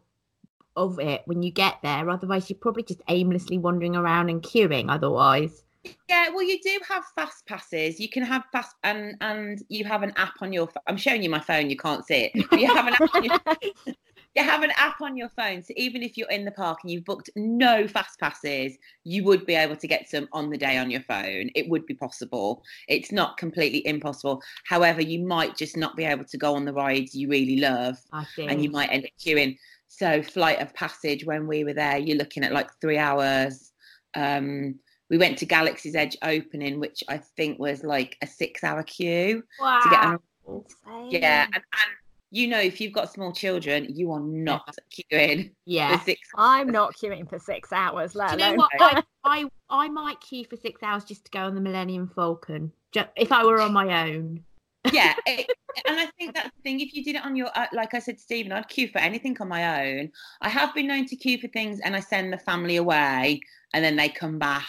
of 0.76 1.00
it 1.00 1.22
when 1.26 1.42
you 1.42 1.52
get 1.52 1.78
there. 1.82 2.10
Otherwise, 2.10 2.50
you're 2.50 2.60
probably 2.60 2.84
just 2.84 3.02
aimlessly 3.08 3.58
wandering 3.58 3.96
around 3.96 4.30
and 4.30 4.44
queuing. 4.44 4.90
Otherwise, 4.90 5.64
Yeah, 6.10 6.30
well, 6.30 6.44
you 6.44 6.60
do 6.62 6.80
have 6.88 7.04
fast 7.16 7.46
passes. 7.46 8.00
You 8.00 8.10
can 8.10 8.24
have 8.24 8.44
fast, 8.52 8.76
and 8.84 9.16
and 9.22 9.64
you 9.70 9.86
have 9.86 10.04
an 10.04 10.14
app 10.18 10.34
on 10.42 10.54
your. 10.54 10.70
I'm 10.88 10.98
showing 10.98 11.24
you 11.24 11.30
my 11.30 11.40
phone. 11.40 11.70
You 11.70 11.78
can't 11.78 12.06
see 12.06 12.32
it. 12.34 12.60
You 12.60 12.74
have 12.74 12.88
an 12.88 12.94
app. 12.94 13.16
On 13.16 13.24
your, 13.24 13.40
you 14.36 14.44
have 14.44 14.64
an 14.64 14.72
app 14.76 15.02
on 15.02 15.16
your 15.16 15.30
phone, 15.30 15.64
so 15.64 15.74
even 15.78 16.04
if 16.04 16.18
you're 16.18 16.30
in 16.30 16.46
the 16.46 16.52
park 16.52 16.80
and 16.84 16.92
you've 16.92 17.06
booked 17.06 17.30
no 17.36 17.88
fast 17.88 18.20
passes, 18.20 18.78
you 19.04 19.24
would 19.24 19.46
be 19.46 19.56
able 19.56 19.76
to 19.78 19.88
get 19.88 20.10
some 20.10 20.28
on 20.34 20.50
the 20.50 20.58
day 20.58 20.78
on 20.78 20.92
your 20.92 21.02
phone. 21.02 21.50
It 21.56 21.70
would 21.70 21.86
be 21.86 21.94
possible. 21.94 22.64
It's 22.88 23.12
not 23.12 23.38
completely 23.38 23.86
impossible. 23.88 24.42
However, 24.66 25.02
you 25.02 25.26
might 25.26 25.56
just 25.56 25.78
not 25.78 25.96
be 25.96 26.04
able 26.04 26.26
to 26.26 26.38
go 26.38 26.56
on 26.56 26.66
the 26.66 26.74
rides 26.74 27.16
you 27.16 27.30
really 27.30 27.58
love 27.58 27.98
I 28.12 28.26
and 28.40 28.62
you 28.62 28.70
might 28.70 28.92
end 28.92 29.06
up 29.06 29.12
queuing. 29.20 29.58
So 29.88 30.22
flight 30.22 30.60
of 30.60 30.74
passage 30.74 31.26
when 31.26 31.48
we 31.48 31.64
were 31.64 31.74
there, 31.74 31.98
you're 31.98 32.18
looking 32.18 32.44
at 32.44 32.52
like 32.52 32.70
three 32.82 32.98
hours. 32.98 33.72
Um, 34.16 34.76
we 35.10 35.18
went 35.18 35.38
to 35.40 35.46
Galaxy's 35.46 35.96
Edge 35.96 36.18
opening, 36.22 36.80
which 36.80 37.04
I 37.08 37.18
think 37.18 37.60
was 37.60 37.84
like 37.84 38.18
a 38.22 38.28
six-hour 38.28 38.84
queue 38.84 39.44
wow. 39.60 39.80
to 39.82 39.90
get 39.90 40.04
on. 40.04 40.20
Same. 40.86 41.08
Yeah, 41.10 41.46
and, 41.46 41.56
and 41.56 41.92
you 42.32 42.48
know, 42.48 42.60
if 42.60 42.82
you've 42.82 42.94
got 42.94 43.12
small 43.12 43.32
children, 43.32 43.88
you 43.90 44.12
are 44.12 44.20
not 44.20 44.76
queuing 44.92 45.52
yeah. 45.66 45.98
for 45.98 46.04
six. 46.04 46.22
I'm 46.36 46.68
not 46.68 46.94
queuing 46.96 47.30
for 47.30 47.40
six 47.40 47.72
hours. 47.72 48.14
Do 48.14 48.20
Let 48.20 48.32
you 48.32 48.38
know 48.38 48.48
alone- 48.48 48.58
what? 48.58 48.72
I, 48.82 49.04
I 49.24 49.46
I 49.70 49.90
might 49.90 50.20
queue 50.20 50.46
for 50.50 50.58
six 50.58 50.84
hours 50.84 51.04
just 51.06 51.26
to 51.26 51.32
go 51.32 51.40
on 51.40 51.56
the 51.56 51.62
Millennium 51.62 52.12
Falcon. 52.14 52.72
Just, 52.92 53.08
if 53.16 53.32
I 53.32 53.44
were 53.46 53.62
on 53.62 53.74
my 53.74 54.10
own. 54.10 54.44
Yeah, 54.92 55.14
it, 55.26 55.50
and 55.88 56.00
I 56.00 56.08
think 56.18 56.36
that's 56.36 56.50
the 56.56 56.62
thing. 56.62 56.80
If 56.80 56.94
you 56.94 57.04
did 57.04 57.16
it 57.16 57.26
on 57.26 57.36
your, 57.36 57.50
uh, 57.56 57.68
like 57.74 57.94
I 57.94 58.00
said, 58.00 58.20
Stephen, 58.20 58.52
I'd 58.52 58.68
queue 58.68 58.88
for 58.88 59.00
anything 59.00 59.38
on 59.40 59.48
my 59.48 59.94
own. 59.94 60.12
I 60.42 60.50
have 60.50 60.74
been 60.76 60.88
known 60.88 61.06
to 61.08 61.16
queue 61.16 61.40
for 61.40 61.48
things, 61.48 61.80
and 61.80 61.96
I 61.96 62.00
send 62.00 62.32
the 62.32 62.38
family 62.38 62.76
away, 62.76 63.42
and 63.76 63.84
then 63.84 63.98
they 63.98 64.08
come 64.08 64.40
back. 64.40 64.64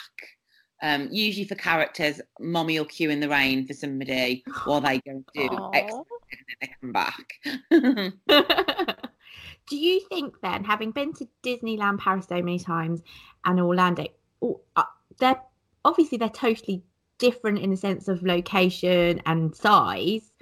Um, 0.82 1.08
usually 1.12 1.46
for 1.46 1.54
characters, 1.54 2.20
mommy 2.40 2.78
will 2.78 2.86
queue 2.86 3.08
in 3.08 3.20
the 3.20 3.28
rain 3.28 3.66
for 3.66 3.72
somebody 3.72 4.42
while 4.64 4.80
they 4.80 5.00
go 5.00 5.24
do 5.32 5.70
X 5.72 5.94
and 5.94 6.04
then 6.48 6.56
they 6.60 6.70
come 6.80 6.92
back. 6.92 8.18
Do 9.68 9.76
you 9.76 10.00
think 10.08 10.34
then, 10.42 10.64
having 10.64 10.90
been 10.90 11.12
to 11.14 11.28
Disneyland 11.42 11.98
Paris 11.98 12.26
so 12.28 12.34
many 12.34 12.58
times 12.58 13.00
and 13.44 13.60
Orlando, 13.60 14.06
oh, 14.42 14.60
uh, 14.74 14.82
they're 15.18 15.40
obviously 15.84 16.18
they're 16.18 16.28
totally 16.28 16.82
different 17.18 17.60
in 17.60 17.70
the 17.70 17.76
sense 17.76 18.08
of 18.08 18.24
location 18.24 19.22
and 19.24 19.54
size, 19.54 20.32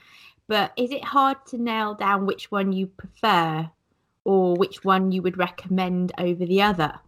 but 0.49 0.73
is 0.77 0.91
it 0.91 1.05
hard 1.05 1.37
to 1.49 1.59
nail 1.59 1.95
down 1.95 2.25
which 2.25 2.51
one 2.51 2.73
you 2.73 2.87
prefer 2.87 3.69
or 4.25 4.57
which 4.57 4.85
one 4.85 5.13
you 5.13 5.21
would 5.21 5.37
recommend 5.37 6.13
over 6.19 6.47
the 6.47 6.63
other? 6.63 6.99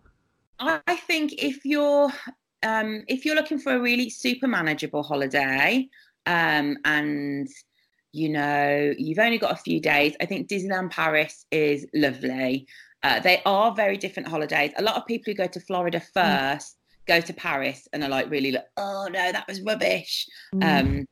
I 0.59 0.97
think 0.97 1.35
if 1.43 1.65
you're 1.65 2.11
um, 2.63 3.05
if 3.09 3.25
you're 3.25 3.35
looking 3.35 3.59
for 3.59 3.75
a 3.75 3.81
really 3.81 4.11
super 4.11 4.47
manageable 4.47 5.03
holiday 5.03 5.89
um, 6.25 6.79
and 6.85 7.49
you 8.13 8.31
know 8.31 8.95
you've 8.97 9.19
only 9.19 9.39
got 9.39 9.53
a 9.53 9.57
few 9.57 9.81
days, 9.81 10.15
I 10.21 10.27
think 10.27 10.49
Disneyland 10.49 10.91
Paris 10.91 11.47
is 11.51 11.87
lovely. 11.95 12.67
Uh, 13.03 13.21
they 13.21 13.43
are 13.45 13.75
very 13.75 13.97
different 13.97 14.29
holidays. 14.29 14.73
A 14.79 14.83
lot 14.83 14.97
of 14.97 15.07
people 15.07 15.33
who 15.33 15.35
go 15.37 15.47
to 15.47 15.61
Florida 15.61 16.01
first 16.01 16.77
go 17.07 17.21
to 17.21 17.33
Paris 17.33 17.87
and 17.93 18.03
are 18.03 18.09
like 18.09 18.31
really 18.31 18.53
like, 18.53 18.67
oh 18.77 19.09
no, 19.11 19.33
that 19.33 19.47
was 19.47 19.61
rubbish. 19.63 20.27
Um, 20.61 21.07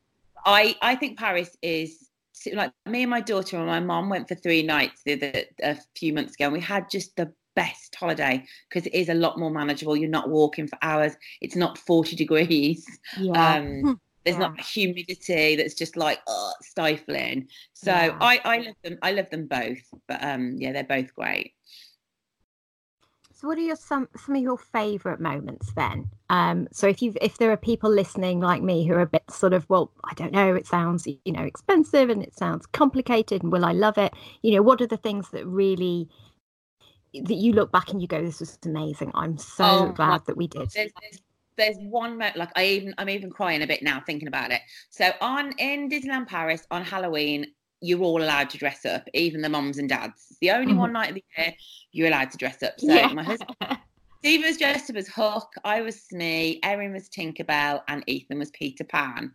I 0.44 0.74
I 0.82 0.96
think 0.96 1.18
Paris 1.18 1.56
is 1.62 2.08
like 2.52 2.72
me 2.86 3.02
and 3.02 3.10
my 3.10 3.20
daughter 3.20 3.56
and 3.56 3.66
my 3.66 3.80
mom 3.80 4.08
went 4.10 4.28
for 4.28 4.34
three 4.34 4.62
nights 4.62 5.02
the, 5.06 5.14
the, 5.14 5.46
a 5.62 5.78
few 5.96 6.12
months 6.12 6.34
ago, 6.34 6.46
and 6.46 6.52
we 6.52 6.60
had 6.60 6.90
just 6.90 7.14
the 7.16 7.32
best 7.56 7.94
holiday 7.94 8.44
because 8.68 8.86
it 8.86 8.94
is 8.94 9.08
a 9.08 9.14
lot 9.14 9.38
more 9.38 9.50
manageable. 9.50 9.96
You're 9.96 10.08
not 10.10 10.28
walking 10.30 10.66
for 10.66 10.78
hours. 10.82 11.14
It's 11.40 11.56
not 11.56 11.78
40 11.78 12.16
degrees. 12.16 12.86
yeah. 13.16 13.56
Um, 13.58 13.88
there's 14.24 14.38
not 14.38 14.58
humidity 14.60 15.56
that's 15.56 15.74
just 15.74 15.96
like 15.96 16.20
uh, 16.26 16.50
stifling. 16.62 17.48
So 17.74 17.92
Yeah. 17.92 18.16
I 18.20 18.40
I 18.44 18.58
love 18.58 18.74
them. 18.82 18.98
I 19.02 19.12
love 19.12 19.30
them 19.30 19.46
both. 19.46 19.82
But 20.08 20.24
um, 20.24 20.56
yeah, 20.58 20.72
they're 20.72 20.84
both 20.84 21.14
great. 21.14 21.52
So, 23.32 23.48
what 23.48 23.58
are 23.58 23.62
your 23.62 23.76
some 23.76 24.08
some 24.16 24.36
of 24.36 24.42
your 24.42 24.56
favourite 24.56 25.20
moments 25.20 25.72
then? 25.74 26.08
Um, 26.30 26.68
so, 26.72 26.86
if 26.86 27.02
you 27.02 27.14
if 27.20 27.36
there 27.38 27.50
are 27.50 27.56
people 27.56 27.90
listening 27.90 28.40
like 28.40 28.62
me 28.62 28.86
who 28.86 28.94
are 28.94 29.00
a 29.00 29.06
bit 29.06 29.24
sort 29.30 29.52
of, 29.52 29.68
well, 29.68 29.90
I 30.04 30.14
don't 30.14 30.32
know, 30.32 30.54
it 30.54 30.66
sounds 30.66 31.06
you 31.06 31.32
know 31.32 31.42
expensive 31.42 32.10
and 32.10 32.22
it 32.22 32.34
sounds 32.36 32.66
complicated, 32.66 33.42
and 33.42 33.50
will 33.52 33.64
I 33.64 33.72
love 33.72 33.98
it? 33.98 34.14
You 34.42 34.52
know, 34.52 34.62
what 34.62 34.80
are 34.80 34.86
the 34.86 34.96
things 34.96 35.30
that 35.30 35.46
really 35.46 36.08
that 37.22 37.34
you 37.34 37.52
look 37.52 37.70
back 37.72 37.90
and 37.90 38.02
you 38.02 38.08
go, 38.08 38.22
this 38.22 38.40
was 38.40 38.58
amazing. 38.64 39.12
I'm 39.14 39.38
so 39.38 39.64
Oh, 39.64 39.92
glad 39.92 40.24
that 40.26 40.36
we 40.36 40.46
did. 40.48 40.68
there's, 40.74 40.92
there's, 41.00 41.22
there's 41.56 41.76
one 41.78 42.18
mo- 42.18 42.32
like 42.34 42.50
I 42.56 42.66
even 42.66 42.94
I'm 42.98 43.08
even 43.08 43.30
crying 43.30 43.62
a 43.62 43.66
bit 43.66 43.82
now 43.82 44.02
thinking 44.04 44.28
about 44.28 44.50
it. 44.50 44.60
So 44.90 45.12
on 45.20 45.52
in 45.58 45.88
Disneyland 45.88 46.26
Paris 46.26 46.66
on 46.70 46.82
Halloween, 46.84 47.46
you're 47.80 48.00
all 48.02 48.22
allowed 48.22 48.50
to 48.50 48.58
dress 48.58 48.84
up, 48.84 49.06
even 49.14 49.40
the 49.42 49.48
moms 49.48 49.78
and 49.78 49.88
dads. 49.88 50.26
It's 50.30 50.38
the 50.40 50.50
only 50.50 50.74
Mhm. 50.74 50.78
one 50.78 50.92
night 50.92 51.10
of 51.10 51.14
the 51.14 51.24
year 51.38 51.54
you're 51.92 52.08
allowed 52.08 52.30
to 52.32 52.38
dress 52.38 52.62
up. 52.62 52.80
So 52.80 52.86
Yeah. 52.86 53.08
my 53.12 53.22
husband 53.22 53.56
Steve 54.20 54.44
was 54.44 54.56
dressed 54.56 54.88
up 54.90 54.96
as 54.96 55.06
Hook, 55.06 55.52
I 55.64 55.82
was 55.82 56.02
Smee, 56.02 56.58
Erin 56.62 56.94
was 56.94 57.10
Tinkerbell, 57.10 57.82
and 57.88 58.02
Ethan 58.06 58.38
was 58.38 58.50
Peter 58.52 58.82
Pan. 58.82 59.30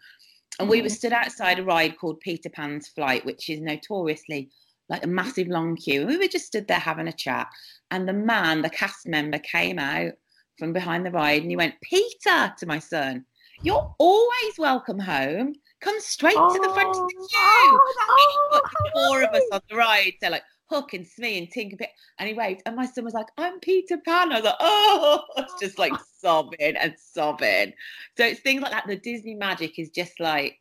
And 0.60 0.68
we 0.68 0.82
were 0.82 0.90
stood 0.90 1.14
outside 1.14 1.60
a 1.60 1.64
ride 1.64 1.98
called 1.98 2.20
Peter 2.22 2.50
Pan's 2.50 2.88
Flight, 2.90 3.24
which 3.24 3.50
is 3.50 3.62
notoriously 3.62 4.50
like 4.90 5.04
a 5.04 5.08
massive 5.08 5.48
long 5.48 5.76
queue. 5.76 6.02
And 6.02 6.10
we 6.10 6.18
were 6.18 6.28
just 6.28 6.48
stood 6.48 6.68
there 6.68 6.80
having 6.80 7.08
a 7.08 7.14
chat. 7.14 7.48
And 7.92 8.08
the 8.08 8.14
man, 8.14 8.62
the 8.62 8.70
cast 8.70 9.08
member, 9.08 9.40
came 9.40 9.80
out 9.80 10.14
from 10.58 10.74
behind 10.74 11.06
the 11.06 11.12
ride 11.12 11.42
and 11.42 11.52
he 11.52 11.58
went, 11.58 11.80
Peter, 11.82 12.54
to 12.58 12.66
my 12.66 12.80
son, 12.80 13.26
you're 13.62 13.96
always 14.00 14.58
welcome 14.58 15.00
home. 15.00 15.54
Come 15.82 16.00
straight 16.00 16.34
to 16.34 16.60
the 16.62 16.74
front 16.74 16.90
of 16.90 17.08
the 17.08 17.16
oh, 17.18 17.28
queue. 17.28 17.80
Oh, 18.12 18.50
the 18.52 18.90
oh, 18.96 19.08
four 19.08 19.24
of 19.24 19.34
us 19.34 19.44
on 19.52 19.62
the 19.70 19.76
ride, 19.76 20.14
so 20.22 20.30
like 20.30 20.44
Hook 20.70 20.94
and 20.94 21.08
Smee 21.08 21.38
and 21.38 21.50
Tinker 21.50 21.86
and 22.20 22.28
he 22.28 22.34
waved, 22.34 22.62
and 22.66 22.76
my 22.76 22.86
son 22.86 23.06
was 23.06 23.14
like, 23.14 23.28
"I'm 23.38 23.60
Peter 23.60 23.98
Pan." 23.98 24.32
I 24.32 24.36
was 24.36 24.44
like, 24.44 24.56
"Oh!" 24.60 25.24
It's 25.38 25.54
just 25.60 25.80
like 25.80 25.94
sobbing 26.20 26.76
and 26.76 26.94
sobbing. 26.98 27.74
So 28.18 28.26
it's 28.26 28.42
things 28.42 28.62
like 28.62 28.72
that. 28.72 28.88
The 28.88 28.98
Disney 28.98 29.36
magic 29.36 29.80
is 29.80 29.90
just 29.90 30.20
like 30.20 30.60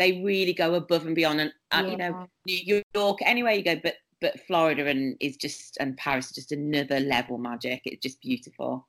they 0.00 0.22
really 0.22 0.54
go 0.54 0.74
above 0.74 1.04
and 1.04 1.14
beyond, 1.14 1.40
and 1.42 1.52
uh, 1.72 1.84
you 1.86 1.96
know, 1.98 2.26
New 2.46 2.82
York, 2.94 3.18
anywhere 3.22 3.52
you 3.52 3.62
go, 3.62 3.76
but 3.76 3.96
but 4.22 4.40
Florida 4.46 4.86
and 4.86 5.16
is 5.20 5.36
just 5.36 5.76
and 5.78 5.96
Paris 5.96 6.30
is 6.30 6.36
just 6.36 6.52
another 6.52 7.00
level 7.00 7.36
magic. 7.36 7.82
It's 7.84 8.02
just 8.02 8.20
beautiful. 8.22 8.88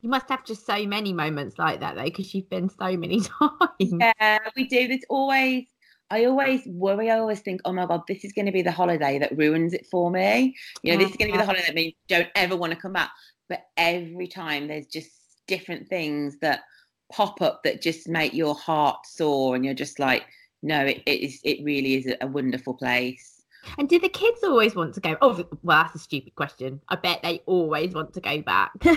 You 0.00 0.08
must 0.08 0.30
have 0.30 0.46
just 0.46 0.64
so 0.64 0.86
many 0.86 1.12
moments 1.12 1.58
like 1.58 1.80
that 1.80 1.94
though, 1.94 2.04
because 2.04 2.34
you've 2.34 2.48
been 2.48 2.70
so 2.70 2.96
many 2.96 3.20
times. 3.38 3.60
Yeah, 3.78 4.38
we 4.56 4.66
do. 4.66 4.88
There's 4.88 5.04
always, 5.10 5.66
I 6.10 6.24
always 6.24 6.62
worry. 6.66 7.10
I 7.10 7.18
always 7.18 7.40
think, 7.40 7.60
oh 7.66 7.72
my 7.74 7.84
God, 7.84 8.02
this 8.08 8.24
is 8.24 8.32
going 8.32 8.46
to 8.46 8.52
be 8.52 8.62
the 8.62 8.72
holiday 8.72 9.18
that 9.18 9.36
ruins 9.36 9.74
it 9.74 9.86
for 9.90 10.10
me. 10.10 10.56
You 10.82 10.92
know, 10.92 10.98
this 10.98 11.10
is 11.10 11.16
going 11.16 11.28
to 11.28 11.32
be 11.32 11.38
the 11.38 11.44
holiday 11.44 11.66
that 11.66 11.74
means 11.74 11.92
don't 12.08 12.28
ever 12.34 12.56
want 12.56 12.72
to 12.72 12.78
come 12.78 12.94
back. 12.94 13.10
But 13.50 13.64
every 13.76 14.26
time 14.26 14.68
there's 14.68 14.86
just 14.86 15.10
different 15.46 15.88
things 15.88 16.38
that 16.40 16.60
pop 17.10 17.42
up 17.42 17.62
that 17.64 17.82
just 17.82 18.08
make 18.08 18.32
your 18.34 18.54
heart 18.54 19.06
soar, 19.06 19.54
and 19.54 19.64
you're 19.64 19.74
just 19.74 19.98
like, 19.98 20.24
no, 20.62 20.84
it, 20.84 21.02
it 21.06 21.20
is. 21.20 21.40
It 21.44 21.64
really 21.64 21.94
is 21.94 22.06
a, 22.06 22.16
a 22.22 22.26
wonderful 22.26 22.74
place. 22.74 23.40
And 23.78 23.88
do 23.88 23.98
the 23.98 24.08
kids 24.08 24.42
always 24.42 24.74
want 24.74 24.94
to 24.94 25.00
go? 25.00 25.16
Oh, 25.20 25.44
well, 25.62 25.82
that's 25.82 25.94
a 25.94 25.98
stupid 25.98 26.34
question. 26.34 26.80
I 26.88 26.96
bet 26.96 27.20
they 27.22 27.42
always 27.46 27.92
want 27.92 28.14
to 28.14 28.20
go 28.20 28.40
back. 28.40 28.72
Do 28.80 28.92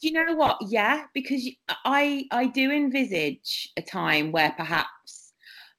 you 0.00 0.12
know 0.12 0.34
what? 0.34 0.58
Yeah, 0.62 1.04
because 1.12 1.48
I 1.84 2.26
I 2.30 2.46
do 2.46 2.70
envisage 2.70 3.70
a 3.76 3.82
time 3.82 4.32
where 4.32 4.52
perhaps 4.52 5.32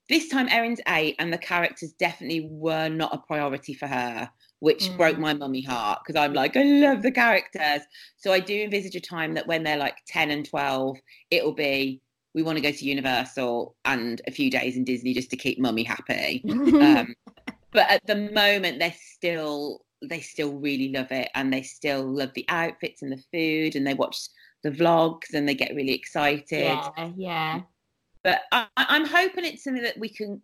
this 0.10 0.30
time 0.30 0.48
Erin's 0.50 0.82
eight 0.90 1.16
and 1.20 1.34
the 1.34 1.38
characters 1.38 1.94
definitely 1.94 2.48
were 2.50 2.90
not 2.90 3.14
a 3.14 3.18
priority 3.18 3.74
for 3.74 3.88
her, 3.88 4.30
which 4.64 4.84
Mm. 4.90 4.98
broke 4.98 5.20
my 5.20 5.34
mummy 5.34 5.62
heart 5.62 6.00
because 6.02 6.18
I'm 6.18 6.34
like 6.34 6.56
I 6.56 6.64
love 6.64 7.02
the 7.02 7.12
characters. 7.12 7.82
So 8.16 8.32
I 8.32 8.40
do 8.40 8.56
envisage 8.64 8.96
a 8.96 9.02
time 9.02 9.34
that 9.34 9.46
when 9.46 9.64
they're 9.64 9.84
like 9.86 9.98
ten 10.08 10.32
and 10.32 10.46
twelve, 10.48 10.98
it'll 11.32 11.54
be 11.54 12.02
we 12.34 12.44
want 12.44 12.58
to 12.58 12.62
go 12.62 12.72
to 12.72 12.86
Universal 12.86 13.76
and 13.84 14.22
a 14.26 14.32
few 14.32 14.50
days 14.50 14.78
in 14.78 14.86
Disney 14.86 15.14
just 15.14 15.30
to 15.32 15.36
keep 15.38 15.60
mummy 15.60 15.84
happy. 15.84 16.42
Um, 16.48 17.14
but 17.72 17.92
at 17.92 18.06
the 18.08 18.16
moment 18.16 18.80
they're 18.80 18.96
still 19.18 19.82
they 20.02 20.22
still 20.22 20.54
really 20.54 20.90
love 20.94 21.12
it 21.12 21.30
and 21.36 21.52
they 21.52 21.62
still 21.62 22.04
love 22.20 22.32
the 22.34 22.46
outfits 22.48 23.02
and 23.02 23.12
the 23.12 23.24
food 23.34 23.76
and 23.76 23.86
they 23.86 23.94
watch 23.94 24.18
the 24.64 24.72
vlogs 24.72 25.34
and 25.34 25.48
they 25.48 25.56
get 25.56 25.76
really 25.76 25.94
excited 25.94 26.62
yeah, 26.62 27.10
yeah. 27.16 27.62
but 28.24 28.42
I- 28.52 28.68
i'm 28.76 29.06
hoping 29.06 29.46
it's 29.46 29.64
something 29.64 29.84
that 29.84 29.98
we 29.98 30.10
can 30.10 30.42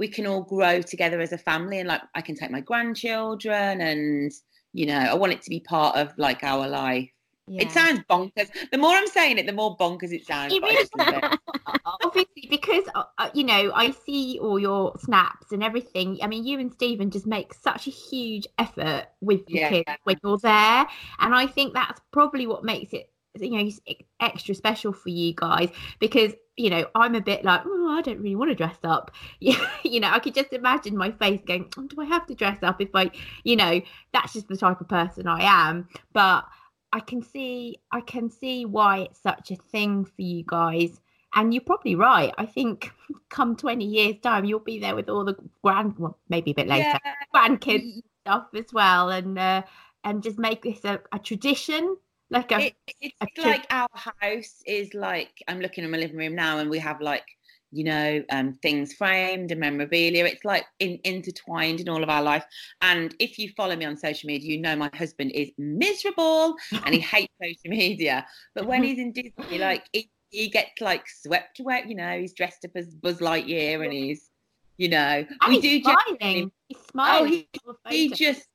we 0.00 0.08
can 0.08 0.26
all 0.26 0.42
grow 0.42 0.80
together 0.80 1.20
as 1.20 1.32
a 1.32 1.38
family 1.38 1.78
and 1.78 1.88
like 1.88 2.00
i 2.16 2.20
can 2.20 2.34
take 2.34 2.50
my 2.50 2.60
grandchildren 2.60 3.80
and 3.80 4.32
you 4.72 4.86
know 4.86 4.98
i 4.98 5.14
want 5.14 5.32
it 5.32 5.42
to 5.42 5.50
be 5.50 5.60
part 5.60 5.94
of 5.96 6.12
like 6.16 6.42
our 6.42 6.66
life 6.66 7.08
yeah. 7.46 7.62
it 7.62 7.70
sounds 7.70 8.00
bonkers 8.10 8.48
the 8.72 8.78
more 8.78 8.94
i'm 8.94 9.06
saying 9.06 9.38
it 9.38 9.46
the 9.46 9.52
more 9.52 9.76
bonkers 9.76 10.12
it 10.12 10.26
sounds 10.26 10.52
It 10.52 10.62
really 10.62 10.88
it. 10.98 11.38
obviously 12.02 12.48
because 12.48 12.84
uh, 12.94 13.04
uh, 13.18 13.30
you 13.34 13.44
know 13.44 13.72
I 13.74 13.90
see 13.90 14.38
all 14.40 14.58
your 14.58 14.98
snaps 14.98 15.52
and 15.52 15.62
everything. 15.62 16.18
I 16.22 16.26
mean, 16.26 16.44
you 16.44 16.58
and 16.58 16.72
Stephen 16.72 17.10
just 17.10 17.26
make 17.26 17.54
such 17.54 17.86
a 17.86 17.90
huge 17.90 18.46
effort 18.58 19.06
with 19.20 19.46
the 19.46 19.54
Yeah. 19.54 19.68
kids 19.68 19.90
when 20.04 20.16
you're 20.22 20.38
there, 20.38 20.86
and 21.20 21.34
I 21.34 21.46
think 21.46 21.74
that's 21.74 22.00
probably 22.12 22.46
what 22.46 22.64
makes 22.64 22.92
it 22.92 23.10
you 23.38 23.50
know 23.50 23.70
extra 24.18 24.54
special 24.54 24.92
for 24.92 25.08
you 25.08 25.32
guys 25.34 25.70
because 26.00 26.34
you 26.60 26.70
know 26.70 26.86
I'm 26.94 27.14
a 27.14 27.20
bit 27.20 27.44
like 27.44 27.62
oh 27.64 27.96
I 27.98 28.02
don't 28.02 28.18
really 28.18 28.36
want 28.36 28.50
to 28.50 28.54
dress 28.54 28.78
up. 28.84 29.10
Yeah 29.40 29.68
you 29.82 30.00
know 30.00 30.10
I 30.10 30.18
could 30.18 30.34
just 30.34 30.52
imagine 30.52 30.96
my 30.96 31.10
face 31.10 31.40
going 31.46 31.72
oh, 31.78 31.86
do 31.86 32.00
I 32.00 32.04
have 32.04 32.26
to 32.26 32.34
dress 32.34 32.58
up 32.62 32.80
if 32.80 32.90
I 32.94 33.10
you 33.44 33.56
know 33.56 33.80
that's 34.12 34.34
just 34.34 34.48
the 34.48 34.56
type 34.56 34.80
of 34.80 34.88
person 34.88 35.26
I 35.26 35.42
am? 35.42 35.88
But 36.12 36.44
I 36.92 37.00
can 37.00 37.22
see 37.22 37.78
I 37.92 38.00
can 38.00 38.30
see 38.30 38.64
why 38.64 38.98
it's 39.00 39.22
such 39.22 39.50
a 39.50 39.56
thing 39.56 40.04
for 40.04 40.22
you 40.22 40.44
guys. 40.46 41.00
And 41.32 41.54
you're 41.54 41.62
probably 41.62 41.94
right. 41.94 42.34
I 42.38 42.46
think 42.46 42.90
come 43.30 43.54
20 43.54 43.84
years 43.84 44.16
time, 44.20 44.44
you'll 44.44 44.58
be 44.58 44.80
there 44.80 44.96
with 44.96 45.08
all 45.08 45.24
the 45.24 45.36
grand, 45.62 45.96
well, 45.96 46.18
maybe 46.28 46.50
a 46.50 46.54
bit 46.54 46.66
later, 46.66 46.98
yeah. 47.04 47.14
grandkids 47.32 48.02
stuff 48.22 48.48
as 48.54 48.72
well, 48.72 49.10
and 49.10 49.38
uh, 49.38 49.62
and 50.04 50.22
just 50.22 50.38
make 50.38 50.62
this 50.62 50.84
a, 50.84 51.00
a 51.12 51.18
tradition, 51.18 51.96
like 52.30 52.52
a 52.52 52.66
it, 52.66 52.74
it's 53.00 53.38
a 53.38 53.42
like 53.42 53.66
our 53.70 53.88
house 53.94 54.62
is 54.66 54.94
like 54.94 55.42
I'm 55.48 55.60
looking 55.60 55.84
in 55.84 55.90
my 55.90 55.98
living 55.98 56.16
room 56.16 56.34
now, 56.34 56.58
and 56.58 56.70
we 56.70 56.78
have 56.78 57.00
like 57.00 57.24
you 57.72 57.84
know 57.84 58.22
um, 58.30 58.52
things 58.62 58.92
framed 58.94 59.50
and 59.50 59.60
memorabilia. 59.60 60.24
It's 60.24 60.44
like 60.44 60.64
in, 60.78 60.98
intertwined 61.04 61.80
in 61.80 61.88
all 61.88 62.02
of 62.02 62.08
our 62.08 62.22
life. 62.22 62.44
And 62.80 63.14
if 63.18 63.38
you 63.38 63.50
follow 63.56 63.76
me 63.76 63.84
on 63.84 63.96
social 63.96 64.28
media, 64.28 64.50
you 64.50 64.60
know 64.60 64.76
my 64.76 64.90
husband 64.94 65.32
is 65.32 65.50
miserable 65.58 66.56
and 66.84 66.94
he 66.94 67.00
hates 67.00 67.32
social 67.42 67.76
media. 67.76 68.26
But 68.54 68.66
when 68.66 68.82
he's 68.82 68.98
in 68.98 69.12
Disney, 69.12 69.58
like 69.58 69.86
he, 69.92 70.08
he 70.30 70.48
gets 70.48 70.80
like 70.80 71.08
swept 71.08 71.60
away. 71.60 71.84
You 71.86 71.96
know, 71.96 72.18
he's 72.18 72.32
dressed 72.32 72.64
up 72.64 72.72
as 72.76 72.94
Buzz 72.94 73.18
Lightyear, 73.18 73.82
and 73.84 73.92
he's 73.92 74.30
you 74.78 74.88
know 74.88 75.26
and 75.26 75.48
we 75.48 75.60
he's 75.60 75.84
do 75.84 75.92
smiling. 75.92 76.52
He's 76.68 76.78
smiling. 76.90 77.32
he- 77.32 77.48
in 77.66 77.74
he 77.90 78.08
just 78.10 78.46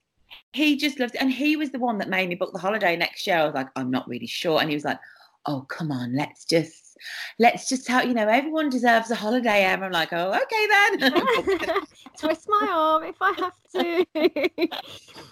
he 0.54 0.78
just 0.78 1.00
loved 1.00 1.16
it 1.16 1.22
and 1.22 1.32
he 1.32 1.56
was 1.56 1.72
the 1.72 1.80
one 1.80 1.98
that 1.98 2.10
made 2.10 2.30
me 2.30 2.36
book 2.36 2.54
the 2.54 2.60
holiday 2.60 2.96
next 2.96 3.28
year 3.28 3.38
i 3.38 3.46
was 3.46 3.54
like 3.54 3.68
i'm 3.76 3.92
not 3.92 4.08
really 4.08 4.28
sure 4.28 4.60
and 4.62 4.70
he 4.70 4.76
was 4.76 4.86
like 4.86 5.00
oh 5.46 5.62
come 5.68 5.92
on, 5.92 6.16
let's 6.16 6.46
just 6.46 6.98
let's 7.40 7.70
just 7.70 7.86
tell 7.86 8.06
you 8.06 8.14
know 8.14 8.28
everyone 8.28 8.70
deserves 8.70 9.12
a 9.12 9.16
holiday. 9.16 9.64
And 9.64 9.84
I'm 9.84 9.92
like, 9.92 10.10
oh 10.12 10.34
okay 10.34 10.68
then. 10.68 11.12
Twist 12.20 12.46
my 12.48 12.68
arm 12.72 13.04
if 13.04 13.16
I 13.22 13.34
have 13.38 13.54
to. 13.74 14.68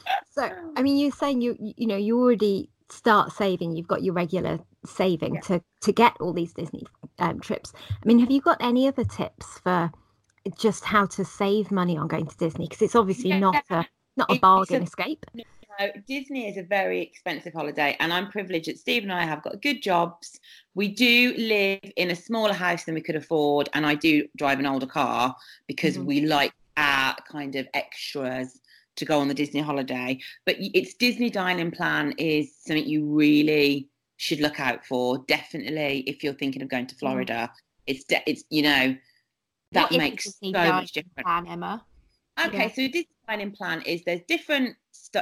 so 0.31 0.49
I 0.75 0.81
mean, 0.81 0.97
you're 0.97 1.11
saying 1.11 1.41
you 1.41 1.55
you 1.59 1.87
know 1.87 1.97
you 1.97 2.19
already 2.19 2.69
start 2.89 3.31
saving. 3.31 3.75
You've 3.75 3.87
got 3.87 4.03
your 4.03 4.13
regular 4.13 4.59
saving 4.85 5.35
Yeah. 5.35 5.41
to 5.41 5.63
to 5.81 5.91
get 5.91 6.15
all 6.19 6.33
these 6.33 6.53
Disney 6.53 6.83
um, 7.19 7.39
trips. 7.39 7.73
I 7.75 8.05
mean, 8.05 8.19
have 8.19 8.31
you 8.31 8.41
got 8.41 8.57
any 8.61 8.87
other 8.87 9.03
tips 9.03 9.59
for 9.59 9.91
just 10.59 10.83
how 10.83 11.05
to 11.07 11.25
save 11.25 11.71
money 11.71 11.97
on 11.97 12.07
going 12.07 12.27
to 12.27 12.37
Disney? 12.37 12.67
Because 12.67 12.81
it's 12.81 12.95
obviously 12.95 13.31
Yeah. 13.31 13.39
not 13.39 13.63
a 13.69 13.85
not 14.17 14.29
a 14.29 14.33
It's 14.33 14.37
a- 14.39 14.41
bargain 14.41 14.83
escape. 14.83 15.25
know, 15.79 15.91
Disney 16.07 16.47
is 16.47 16.57
a 16.57 16.63
very 16.63 17.01
expensive 17.01 17.51
holiday, 17.53 17.97
and 17.99 18.13
I'm 18.13 18.29
privileged 18.29 18.67
that 18.67 18.77
Steve 18.77 19.01
and 19.03 19.11
I 19.11 19.23
have 19.25 19.41
got 19.41 19.59
good 19.61 19.81
jobs. 19.81 20.39
We 20.75 20.87
do 20.89 21.33
live 21.35 21.79
in 21.97 22.11
a 22.11 22.15
smaller 22.15 22.53
house 22.53 22.83
than 22.83 22.93
we 22.93 23.01
could 23.01 23.15
afford, 23.15 23.69
and 23.73 23.83
I 23.85 23.95
do 23.95 24.27
drive 24.37 24.59
an 24.59 24.67
older 24.67 24.85
car 24.85 25.35
because 25.67 25.97
Mhm. 25.97 26.05
we 26.05 26.21
like 26.27 26.53
our 26.77 27.15
kind 27.27 27.55
of 27.55 27.67
extras 27.73 28.59
to 28.97 29.05
go 29.05 29.19
on 29.19 29.27
the 29.27 29.33
Disney 29.33 29.61
holiday. 29.61 30.19
But 30.45 30.57
its 30.59 30.93
Disney 30.93 31.31
dining 31.31 31.71
plan 31.71 32.13
is 32.19 32.55
something 32.55 32.85
you 32.87 33.05
really 33.05 33.89
should 34.17 34.39
look 34.41 34.59
out 34.59 34.85
for. 34.85 35.17
Definitely, 35.27 36.01
if 36.05 36.23
you're 36.23 36.33
thinking 36.35 36.61
of 36.61 36.67
going 36.69 36.85
to 36.87 36.95
Florida, 36.95 37.51
it's 37.87 38.03
de- 38.03 38.21
it's 38.27 38.43
you 38.51 38.61
know 38.61 38.95
that 39.71 39.81
What 39.85 39.91
is 39.91 39.95
a 39.95 39.99
makes 39.99 40.23
so 40.39 40.51
much 40.51 40.91
difference. 40.91 41.23
plan, 41.23 41.47
Emma. 41.47 41.83
Okay, 42.39 42.63
Yeah. 42.63 42.67
so 42.69 42.87
Disney 42.87 43.07
dining 43.27 43.51
plan 43.51 43.81
is 43.83 44.03
there's 44.03 44.21
different 44.27 44.75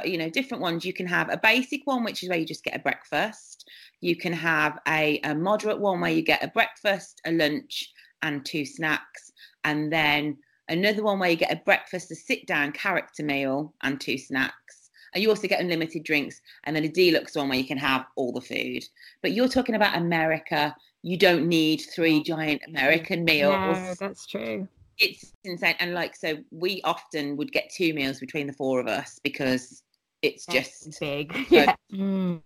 you 0.04 0.16
know 0.16 0.30
different 0.30 0.62
ones. 0.62 0.84
You 0.84 0.92
can 0.92 1.06
have 1.06 1.30
a 1.30 1.36
basic 1.36 1.82
one, 1.86 2.04
which 2.04 2.22
is 2.22 2.28
where 2.28 2.38
you 2.38 2.46
just 2.46 2.64
get 2.64 2.76
a 2.76 2.78
breakfast. 2.78 3.68
You 4.00 4.16
can 4.16 4.32
have 4.32 4.78
a, 4.88 5.20
a 5.24 5.34
moderate 5.34 5.78
one 5.80 6.00
where 6.00 6.10
you 6.10 6.22
get 6.22 6.42
a 6.42 6.48
breakfast, 6.48 7.20
a 7.26 7.32
lunch, 7.32 7.92
and 8.22 8.44
two 8.44 8.64
snacks, 8.64 9.32
and 9.64 9.92
then 9.92 10.38
another 10.68 11.02
one 11.02 11.18
where 11.18 11.30
you 11.30 11.36
get 11.36 11.52
a 11.52 11.62
breakfast, 11.64 12.10
a 12.10 12.14
sit 12.14 12.46
down 12.46 12.72
character 12.72 13.22
meal, 13.22 13.74
and 13.82 14.00
two 14.00 14.16
snacks. 14.18 14.90
And 15.14 15.22
you 15.22 15.28
also 15.28 15.46
get 15.46 15.60
unlimited 15.60 16.04
drinks, 16.04 16.40
and 16.64 16.74
then 16.74 16.84
a 16.84 16.88
deluxe 16.88 17.36
one 17.36 17.50
where 17.50 17.58
you 17.58 17.66
can 17.66 17.78
have 17.78 18.06
all 18.16 18.32
the 18.32 18.40
food. 18.40 18.82
But 19.20 19.32
you're 19.32 19.48
talking 19.48 19.74
about 19.74 19.96
America. 19.96 20.74
You 21.02 21.18
don't 21.18 21.48
need 21.48 21.82
three 21.94 22.22
giant 22.22 22.62
American 22.66 23.24
meals 23.24 23.78
No, 23.78 23.94
that's 23.98 24.26
true. 24.26 24.68
It's 25.02 25.32
insane 25.44 25.74
and 25.80 25.92
like 25.94 26.14
so 26.16 26.36
we 26.50 26.80
often 26.84 27.36
would 27.36 27.52
get 27.52 27.70
two 27.70 27.92
meals 27.92 28.20
between 28.20 28.46
the 28.46 28.52
four 28.52 28.80
of 28.80 28.86
us 28.86 29.18
because 29.24 29.82
it's 30.22 30.46
That's 30.46 30.84
just 30.84 31.00
big. 31.00 31.34
Yeah. 31.50 31.74
Mm. 31.92 32.40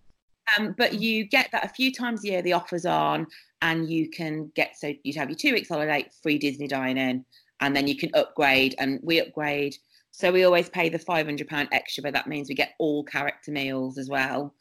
um 0.57 0.75
but 0.77 0.93
you 0.95 1.25
get 1.25 1.49
that 1.51 1.63
a 1.63 1.69
few 1.69 1.93
times 1.93 2.23
a 2.23 2.27
year 2.27 2.41
the 2.41 2.53
offers 2.53 2.85
on 2.85 3.27
and 3.61 3.89
you 3.89 4.09
can 4.09 4.51
get 4.55 4.75
so 4.77 4.91
you'd 5.03 5.15
have 5.15 5.29
your 5.29 5.37
two 5.37 5.53
weeks 5.53 5.69
holiday 5.69 6.05
free 6.23 6.37
disney 6.37 6.67
dining 6.67 7.23
and 7.61 7.75
then 7.75 7.87
you 7.87 7.95
can 7.95 8.09
upgrade 8.13 8.75
and 8.79 8.99
we 9.03 9.19
upgrade 9.21 9.75
so 10.11 10.31
we 10.31 10.43
always 10.43 10.69
pay 10.69 10.89
the 10.89 10.99
500 10.99 11.47
pound 11.47 11.69
extra 11.71 12.01
but 12.01 12.13
that 12.13 12.27
means 12.27 12.49
we 12.49 12.55
get 12.55 12.73
all 12.79 13.03
character 13.03 13.51
meals 13.51 13.97
as 13.97 14.09
well 14.09 14.53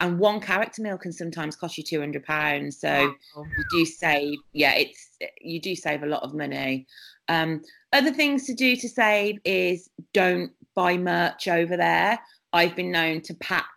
and 0.00 0.18
one 0.18 0.40
character 0.40 0.82
meal 0.82 0.98
can 0.98 1.12
sometimes 1.12 1.54
cost 1.56 1.78
you 1.78 1.84
200 1.84 2.24
pounds 2.24 2.80
so 2.80 3.14
Wow. 3.36 3.46
you 3.56 3.64
do 3.70 3.84
save 3.86 4.38
yeah 4.52 4.74
it's 4.74 5.16
you 5.40 5.60
do 5.60 5.74
save 5.76 6.02
a 6.02 6.06
lot 6.06 6.22
of 6.22 6.34
money 6.34 6.86
um 7.28 7.60
other 7.92 8.12
things 8.12 8.46
to 8.46 8.54
do 8.54 8.76
to 8.76 8.88
save 8.88 9.38
is 9.44 9.88
don't 10.12 10.52
buy 10.74 10.96
merch 10.96 11.48
over 11.48 11.76
there 11.76 12.18
i've 12.52 12.76
been 12.76 12.90
known 12.92 13.20
to 13.20 13.34
pack 13.34 13.68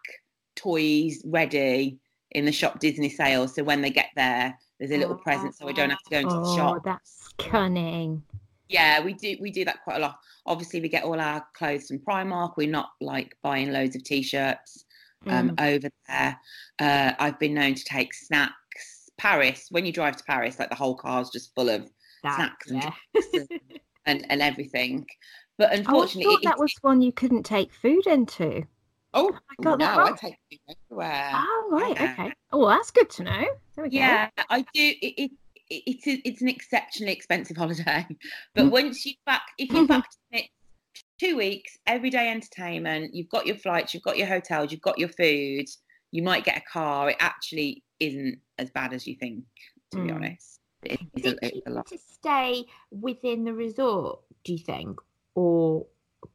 toys 0.55 1.21
ready 1.25 1.97
in 2.31 2.45
the 2.45 2.51
shop 2.51 2.79
disney 2.79 3.09
sales 3.09 3.55
so 3.55 3.63
when 3.63 3.81
they 3.81 3.89
get 3.89 4.09
there 4.15 4.57
there's 4.79 4.91
a 4.91 4.97
little 4.97 5.15
present 5.15 5.55
so 5.55 5.67
i 5.67 5.71
don't 5.71 5.89
have 5.89 6.03
to 6.03 6.09
go 6.09 6.19
into 6.19 6.35
the 6.39 6.55
shop. 6.55 6.75
Oh, 6.77 6.81
that's 6.83 7.29
cunning. 7.37 8.21
yeah 8.67 9.01
we 9.03 9.13
do 9.13 9.37
we 9.39 9.49
do 9.51 9.65
that 9.65 9.83
quite 9.83 9.97
a 9.97 9.99
lot 9.99 10.19
obviously 10.45 10.81
we 10.81 10.89
get 10.89 11.03
all 11.03 11.19
our 11.19 11.45
clothes 11.55 11.87
from 11.87 11.99
primark 11.99 12.53
we're 12.57 12.69
not 12.69 12.89
like 13.01 13.35
buying 13.41 13.71
loads 13.71 13.95
of 13.95 14.03
t-shirts 14.03 14.85
um, 15.27 15.49
Mm. 15.49 15.75
over 15.75 15.89
there. 16.07 16.39
Uh, 16.79 17.11
I've 17.19 17.37
been 17.39 17.53
known 17.53 17.75
to 17.75 17.83
take 17.83 18.13
snacks. 18.13 19.09
Paris, 19.17 19.67
when 19.69 19.85
you 19.85 19.91
drive 19.91 20.15
to 20.15 20.23
Paris, 20.23 20.57
like 20.59 20.69
the 20.69 20.75
whole 20.77 20.95
car's 20.95 21.29
just 21.29 21.53
full 21.55 21.67
of 21.69 21.91
That, 22.23 22.35
snacks 22.35 22.69
and, 22.71 22.83
yeah. 22.83 22.93
drinks 23.31 23.53
and, 24.05 24.25
and 24.29 24.41
everything. 24.41 25.05
But 25.57 25.69
Oh, 25.71 25.73
I 25.73 25.77
unfortunately, 25.77 26.23
thought 26.23 26.39
it- 26.43 26.45
that 26.45 26.59
was 26.59 26.73
one 26.81 27.01
you 27.01 27.11
couldn't 27.11 27.43
take 27.43 27.73
food 27.73 28.07
into. 28.07 28.63
oh, 29.13 29.37
I 29.49 29.63
got 29.63 29.79
no, 29.79 29.85
that 29.85 29.97
I 29.97 30.11
take 30.13 30.35
it 30.51 30.59
everywhere. 30.69 31.31
Oh, 31.33 31.67
right. 31.71 31.95
yeah. 31.99 32.13
Okay. 32.13 32.33
Oh, 32.51 32.59
well, 32.59 32.69
that's 32.69 32.91
good 32.91 33.09
to 33.11 33.23
know. 33.23 33.45
There 33.75 33.83
we 33.83 33.89
go. 33.89 33.97
Yeah, 33.97 34.29
I 34.49 34.61
do. 34.61 34.65
It, 34.73 34.95
it, 35.01 35.31
it, 35.69 35.83
it's 35.85 36.07
a, 36.07 36.21
it's 36.27 36.41
an 36.41 36.47
exceptionally 36.47 37.13
expensive 37.13 37.57
holiday, 37.57 38.05
but 38.55 38.65
Mm. 38.67 38.71
once 38.71 39.05
you 39.05 39.13
back, 39.25 39.43
if 39.57 39.71
you 39.71 39.87
back 39.87 40.05
it 40.31 40.45
two 41.19 41.35
weeks, 41.37 41.77
everyday 41.85 42.29
entertainment, 42.29 43.13
you've 43.13 43.29
got 43.29 43.45
your 43.45 43.57
flights, 43.57 43.93
you've 43.93 44.03
got 44.03 44.17
your 44.17 44.27
hotels, 44.27 44.71
you've 44.71 44.81
got 44.81 44.97
your 44.97 45.09
food, 45.09 45.65
you 46.11 46.23
might 46.23 46.43
get 46.45 46.57
a 46.57 46.61
car. 46.71 47.09
It 47.09 47.17
actually 47.19 47.83
isn't 47.99 48.39
as 48.57 48.69
bad 48.71 48.93
as 48.93 49.05
you 49.05 49.15
think, 49.19 49.43
to 49.91 50.01
be 50.01 50.09
Mm. 50.09 50.15
honest. 50.15 50.58
Is 50.83 50.97
a, 51.25 51.45
it 51.45 51.63
a 51.65 51.83
to 51.83 51.97
stay 51.97 52.65
within 52.91 53.43
the 53.43 53.53
resort, 53.53 54.19
do 54.43 54.53
you 54.53 54.59
think, 54.59 54.99
or 55.35 55.85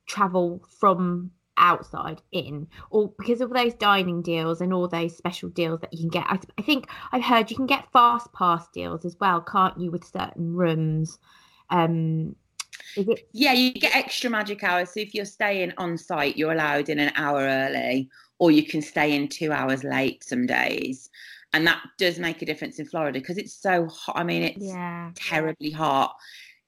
travel 0.06 0.62
from 0.78 1.30
outside 1.56 2.20
in, 2.32 2.66
or 2.90 3.12
because 3.18 3.40
of 3.40 3.50
those 3.50 3.74
dining 3.74 4.20
deals 4.20 4.60
and 4.60 4.72
all 4.72 4.88
those 4.88 5.16
special 5.16 5.48
deals 5.48 5.80
that 5.80 5.92
you 5.92 6.00
can 6.00 6.08
get? 6.08 6.26
I, 6.28 6.38
I 6.58 6.62
think 6.62 6.88
I've 7.12 7.24
heard 7.24 7.50
you 7.50 7.56
can 7.56 7.66
get 7.66 7.90
fast 7.92 8.32
pass 8.32 8.66
deals 8.74 9.04
as 9.04 9.16
well, 9.18 9.40
can't 9.40 9.78
you, 9.80 9.90
with 9.90 10.04
certain 10.04 10.54
rooms? 10.54 11.18
Um, 11.70 12.36
is 12.96 13.08
it? 13.08 13.28
Yeah, 13.32 13.52
you 13.52 13.72
get 13.72 13.96
extra 13.96 14.28
magic 14.28 14.62
hours. 14.62 14.90
So 14.90 15.00
if 15.00 15.14
you're 15.14 15.24
staying 15.24 15.72
on 15.78 15.96
site, 15.96 16.36
you're 16.36 16.52
allowed 16.52 16.88
in 16.88 16.98
an 16.98 17.12
hour 17.16 17.40
early, 17.40 18.10
or 18.38 18.50
you 18.50 18.66
can 18.66 18.82
stay 18.82 19.14
in 19.14 19.28
two 19.28 19.52
hours 19.52 19.84
late 19.84 20.22
some 20.22 20.46
days. 20.46 21.08
And 21.54 21.64
that 21.68 21.80
does 21.98 22.18
make 22.18 22.42
a 22.42 22.46
difference 22.46 22.80
in 22.80 22.86
Florida 22.86 23.20
because 23.20 23.38
it's 23.38 23.54
so 23.54 23.86
hot. 23.86 24.16
I 24.16 24.24
mean, 24.24 24.42
it's 24.42 24.60
Yeah. 24.64 25.12
terribly 25.14 25.70
hot. 25.70 26.16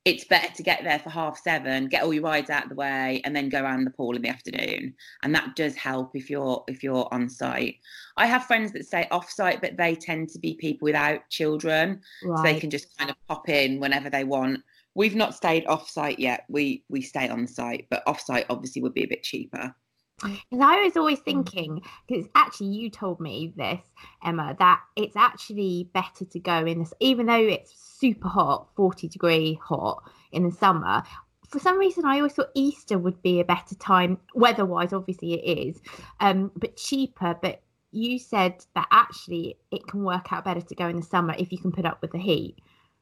It's 0.04 0.22
better 0.22 0.54
to 0.54 0.62
get 0.62 0.84
there 0.84 1.00
for 1.00 1.10
half 1.10 1.40
seven, 1.40 1.88
get 1.88 2.04
all 2.04 2.14
your 2.14 2.22
rides 2.22 2.48
out 2.50 2.62
of 2.62 2.68
the 2.68 2.76
way, 2.76 3.20
and 3.24 3.34
then 3.34 3.48
go 3.48 3.60
around 3.60 3.82
the 3.84 3.90
pool 3.90 4.14
in 4.14 4.22
the 4.22 4.28
afternoon. 4.28 4.94
And 5.24 5.34
that 5.34 5.56
does 5.56 5.74
help 5.74 6.14
if 6.14 6.30
you're 6.30 6.62
if 6.68 6.84
you're 6.84 7.08
on 7.10 7.28
site. 7.28 7.80
I 8.16 8.26
have 8.26 8.44
friends 8.46 8.70
that 8.72 8.86
stay 8.86 9.08
off 9.10 9.28
site, 9.28 9.60
but 9.60 9.76
they 9.76 9.96
tend 9.96 10.28
to 10.30 10.38
be 10.38 10.54
people 10.54 10.86
without 10.86 11.28
children, 11.30 12.00
so 12.22 12.42
they 12.44 12.60
can 12.60 12.70
just 12.70 12.96
kind 12.96 13.10
of 13.10 13.16
pop 13.26 13.48
in 13.48 13.80
whenever 13.80 14.08
they 14.08 14.22
want. 14.22 14.62
We've 14.94 15.16
not 15.16 15.34
stayed 15.34 15.66
off 15.66 15.90
site 15.90 16.20
yet. 16.20 16.44
We 16.48 16.84
we 16.88 17.02
stay 17.02 17.28
on 17.28 17.48
site, 17.48 17.88
but 17.90 18.04
off 18.06 18.20
site 18.20 18.46
obviously 18.48 18.82
would 18.82 18.94
be 18.94 19.02
a 19.02 19.08
bit 19.08 19.24
cheaper. 19.24 19.74
Because 20.20 20.60
I 20.60 20.82
was 20.82 20.96
always 20.96 21.20
Mm. 21.20 21.24
thinking, 21.24 21.82
because 22.06 22.26
actually 22.34 22.68
you 22.68 22.90
told 22.90 23.20
me 23.20 23.52
this, 23.56 23.80
Emma, 24.24 24.56
that 24.58 24.82
it's 24.96 25.16
actually 25.16 25.90
better 25.92 26.24
to 26.24 26.38
go 26.40 26.64
in 26.64 26.78
this, 26.78 26.94
even 27.00 27.26
though 27.26 27.34
it's 27.34 27.72
super 27.76 28.28
hot, 28.28 28.68
40 28.76 29.08
degree 29.08 29.54
hot 29.62 30.02
in 30.32 30.44
the 30.44 30.52
summer. 30.52 31.02
For 31.48 31.58
some 31.60 31.78
reason, 31.78 32.04
I 32.04 32.16
always 32.16 32.32
thought 32.32 32.50
Easter 32.54 32.98
would 32.98 33.22
be 33.22 33.40
a 33.40 33.44
better 33.44 33.74
time, 33.76 34.18
weather 34.34 34.64
wise, 34.64 34.92
obviously 34.92 35.34
it 35.34 35.58
is, 35.68 35.80
um, 36.20 36.50
but 36.56 36.76
cheaper. 36.76 37.38
But 37.40 37.62
you 37.92 38.18
said 38.18 38.64
that 38.74 38.88
actually 38.90 39.56
it 39.70 39.86
can 39.86 40.02
work 40.02 40.32
out 40.32 40.44
better 40.44 40.60
to 40.60 40.74
go 40.74 40.88
in 40.88 40.96
the 40.96 41.02
summer 41.02 41.34
if 41.38 41.52
you 41.52 41.58
can 41.58 41.72
put 41.72 41.86
up 41.86 42.02
with 42.02 42.12
the 42.12 42.18
heat. 42.18 42.56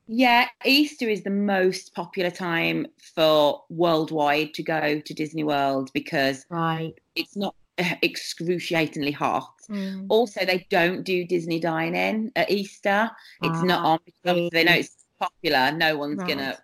Yeah, 0.06 0.48
Easter 0.64 1.08
is 1.08 1.22
the 1.22 1.30
most 1.30 1.94
popular 1.94 2.30
time 2.30 2.86
for 3.14 3.62
worldwide 3.70 4.52
to 4.54 4.62
go 4.62 5.00
to 5.00 5.14
Disney 5.14 5.44
World 5.44 5.90
because 5.94 6.46
Right. 6.48 6.94
it's 7.14 7.36
not 7.36 7.54
excruciatingly 8.02 9.12
hot. 9.12 9.54
Mm. 9.68 10.08
Also, 10.08 10.44
they 10.44 10.66
don't 10.70 11.04
do 11.04 11.26
Disney 11.26 11.58
dining 11.58 12.30
at 12.36 12.50
Easter. 12.50 13.10
It's 13.42 13.62
not 13.62 13.82
Ah, 13.82 13.84
on 13.84 13.98
because 14.04 14.50
they 14.52 14.64
know 14.64 14.72
it's 14.74 15.04
popular. 15.18 15.72
No 15.72 15.96
one's 15.96 16.22
Right. 16.22 16.28
gonna, 16.28 16.58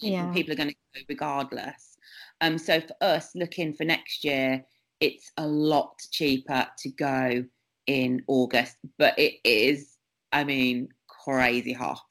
Yeah. 0.00 0.32
people 0.32 0.52
are 0.52 0.56
gonna 0.56 0.72
go 0.94 1.00
regardless. 1.08 1.96
Um, 2.40 2.58
so 2.58 2.80
for 2.80 2.96
us, 3.02 3.34
looking 3.34 3.74
for 3.74 3.84
next 3.84 4.24
year, 4.24 4.64
it's 5.00 5.30
a 5.36 5.46
lot 5.46 5.98
cheaper 6.12 6.66
to 6.78 6.90
go 6.90 7.44
in 7.86 8.22
August, 8.26 8.76
but 8.98 9.18
it 9.18 9.34
is, 9.44 9.98
I 10.32 10.44
mean, 10.44 10.88
crazy 11.34 11.72
hot. 11.72 12.04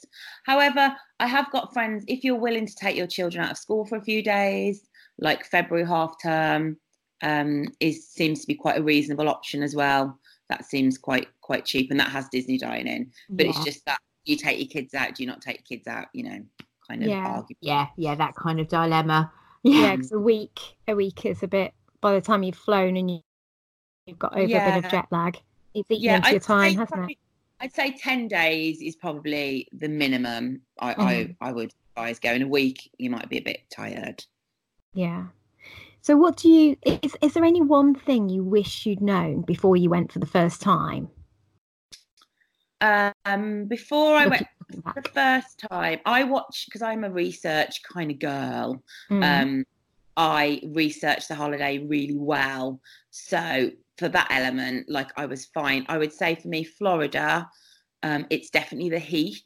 However, 0.46 0.96
I 1.20 1.28
have 1.28 1.52
got 1.52 1.74
friends. 1.74 2.04
If 2.08 2.24
you're 2.24 2.36
willing 2.40 2.66
to 2.68 2.76
take 2.76 2.96
your 2.98 3.08
children 3.08 3.44
out 3.44 3.52
of 3.52 3.58
school 3.58 3.86
for 3.86 3.96
a 3.98 4.02
few 4.02 4.22
days, 4.22 4.88
like 5.20 5.46
February 5.46 5.88
half 5.88 6.16
term, 6.22 6.78
um, 7.24 7.66
is 7.80 8.08
seems 8.08 8.42
to 8.42 8.48
be 8.48 8.56
quite 8.56 8.78
a 8.78 8.84
reasonable 8.84 9.30
option 9.30 9.64
as 9.64 9.76
well. 9.76 10.20
That 10.50 10.66
seems 10.66 10.98
quite 10.98 11.28
quite 11.42 11.66
cheap, 11.66 11.92
and 11.92 12.00
that 12.00 12.10
has 12.10 12.28
Disney 12.30 12.58
dining. 12.58 13.12
But 13.30 13.48
it's 13.48 13.64
just 13.64 13.86
that 13.86 14.00
you 14.26 14.36
take 14.36 14.60
your 14.60 14.68
kids 14.68 14.94
out, 14.94 15.16
do 15.16 15.24
you 15.24 15.28
not 15.28 15.42
take 15.42 15.58
your 15.58 15.78
kids 15.78 15.88
out? 15.88 16.08
You 16.14 16.24
know, 16.24 16.40
kind 16.88 17.02
of 17.04 17.10
Yeah. 17.10 17.26
argument. 17.26 17.58
yeah, 17.62 17.88
yeah, 17.98 18.16
that 18.16 18.36
kind 18.36 18.60
of 18.60 18.68
dilemma. 18.68 19.32
Yeah, 19.64 19.82
Yeah. 19.82 19.96
because 19.96 20.12
a 20.12 20.20
week, 20.20 20.60
a 20.88 20.96
week 20.96 21.26
is 21.26 21.42
a 21.42 21.48
bit. 21.48 21.74
By 22.02 22.14
the 22.14 22.22
time 22.22 22.44
you've 22.44 22.56
flown 22.56 22.98
and 22.98 23.10
you, 23.10 23.20
you've 24.06 24.20
got 24.20 24.34
over 24.34 24.44
a 24.44 24.48
bit 24.48 24.86
of 24.86 24.92
jet 24.92 25.08
lag, 25.12 25.38
it's 25.74 25.90
eaten 25.90 26.04
Yeah, 26.04 26.16
into 26.18 26.30
your 26.30 26.36
I'd 26.36 26.42
time, 26.44 26.72
hasn't 26.74 26.90
probably- 26.90 27.14
it? 27.14 27.20
I'd 27.60 27.74
say 27.74 27.96
ten 27.98 28.28
days 28.28 28.82
is 28.82 28.96
probably 28.96 29.68
the 29.72 29.88
minimum. 29.88 30.62
I 30.80 31.36
I, 31.42 31.50
I 31.50 31.52
would 31.52 31.72
advise 31.92 32.20
going 32.20 32.42
a 32.42 32.48
week. 32.48 32.92
You 32.98 33.10
might 33.10 33.30
be 33.30 33.38
a 33.38 33.42
bit 33.42 33.62
tired. 33.70 34.24
Yeah. 34.94 35.28
So, 36.02 36.16
what 36.16 36.38
do 36.38 36.50
you? 36.50 36.78
Is 36.86 37.18
is 37.22 37.34
there 37.34 37.44
any 37.44 37.62
one 37.62 37.96
thing 37.96 38.30
you 38.30 38.44
wish 38.44 38.86
you'd 38.86 39.02
known 39.02 39.42
before 39.42 39.76
you 39.76 39.90
went 39.90 40.12
for 40.12 40.20
the 40.20 40.28
first 40.28 40.62
time? 40.62 41.10
Um, 42.82 43.66
before 43.66 44.16
I 44.16 44.28
went 44.28 44.48
for 44.94 45.02
the 45.02 45.10
first 45.10 45.66
time, 45.72 46.00
I 46.06 46.24
watched 46.24 46.68
because 46.68 46.82
I'm 46.82 47.04
a 47.04 47.10
research 47.10 47.82
kind 47.84 48.12
of 48.12 48.20
girl. 48.20 48.84
Mm. 49.10 49.44
Um, 49.44 49.66
I 50.18 50.62
researched 50.74 51.28
the 51.28 51.36
holiday 51.36 51.80
really 51.80 52.18
well. 52.18 52.80
So 53.12 53.72
for 53.98 54.10
that 54.10 54.28
element, 54.30 54.90
like 54.90 55.12
I 55.18 55.26
was 55.26 55.46
fine. 55.48 55.86
I 55.90 55.98
would 55.98 56.14
say 56.14 56.36
for 56.36 56.48
me, 56.48 56.64
Florida, 56.64 57.50
um, 58.04 58.26
it's 58.30 58.50
definitely 58.50 58.90
the 58.90 59.00
heat, 59.00 59.44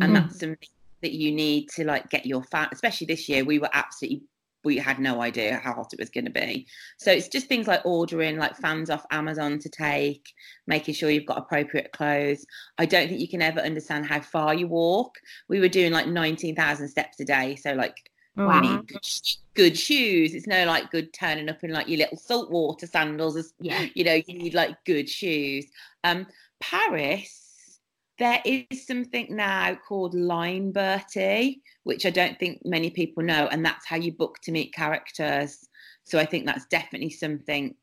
and 0.00 0.12
Mm. 0.12 0.14
that's 0.14 0.38
something 0.38 0.68
that 1.02 1.12
you 1.12 1.32
need 1.32 1.68
to 1.70 1.84
like 1.84 2.10
get 2.10 2.26
your 2.26 2.42
fan. 2.44 2.68
Especially 2.72 3.06
this 3.06 3.28
year, 3.28 3.44
we 3.44 3.58
were 3.58 3.70
absolutely. 3.72 4.22
We 4.62 4.76
had 4.76 4.98
no 4.98 5.22
idea 5.22 5.56
how 5.56 5.72
hot 5.72 5.94
it 5.94 5.98
was 5.98 6.10
going 6.10 6.26
to 6.26 6.30
be. 6.30 6.66
So 6.98 7.10
it's 7.10 7.28
just 7.28 7.46
things 7.46 7.66
like 7.66 7.80
ordering 7.86 8.36
like 8.36 8.56
fans 8.58 8.90
off 8.90 9.06
Amazon 9.10 9.58
to 9.58 9.70
take, 9.70 10.22
making 10.66 10.92
sure 10.92 11.08
you've 11.10 11.24
got 11.24 11.38
appropriate 11.38 11.92
clothes. 11.92 12.44
I 12.76 12.84
don't 12.84 13.08
think 13.08 13.20
you 13.20 13.28
can 13.28 13.40
ever 13.40 13.60
understand 13.60 14.04
how 14.04 14.20
far 14.20 14.52
you 14.54 14.68
walk. 14.68 15.14
We 15.48 15.60
were 15.60 15.68
doing 15.68 15.92
like 15.92 16.08
19,000 16.08 16.88
steps 16.88 17.18
a 17.20 17.24
day. 17.24 17.56
So 17.56 17.72
like 17.72 18.09
Wow. 18.36 18.54
you 18.54 18.60
need 18.70 18.86
good, 18.86 19.06
good 19.54 19.78
shoes. 19.78 20.34
It's 20.34 20.46
no 20.46 20.64
like 20.64 20.90
good 20.90 21.12
turning 21.12 21.48
up 21.48 21.62
in 21.64 21.72
like 21.72 21.88
your 21.88 21.98
little 21.98 22.16
saltwater 22.16 22.86
sandals. 22.86 23.36
It's- 23.36 23.52
Yeah. 23.60 23.86
You 23.94 24.04
know, 24.04 24.14
you 24.14 24.34
need 24.38 24.54
like 24.54 24.76
good 24.84 25.08
shoes. 25.08 25.66
Um, 26.04 26.26
Paris, 26.60 27.78
there 28.18 28.40
is 28.44 28.86
something 28.86 29.26
now 29.30 29.74
called 29.86 30.14
Lineberty, 30.14 31.60
which 31.84 32.06
I 32.06 32.10
don't 32.10 32.38
think 32.38 32.60
many 32.64 32.90
people 32.90 33.22
know, 33.22 33.48
and 33.50 33.64
that's 33.64 33.86
how 33.86 33.96
you 33.96 34.12
book 34.12 34.38
to 34.42 34.52
meet 34.52 34.72
characters. 34.74 35.66
So 36.04 36.18
I 36.18 36.24
think 36.26 36.46
that's 36.46 36.66
definitely 36.66 37.10
something 37.10 37.74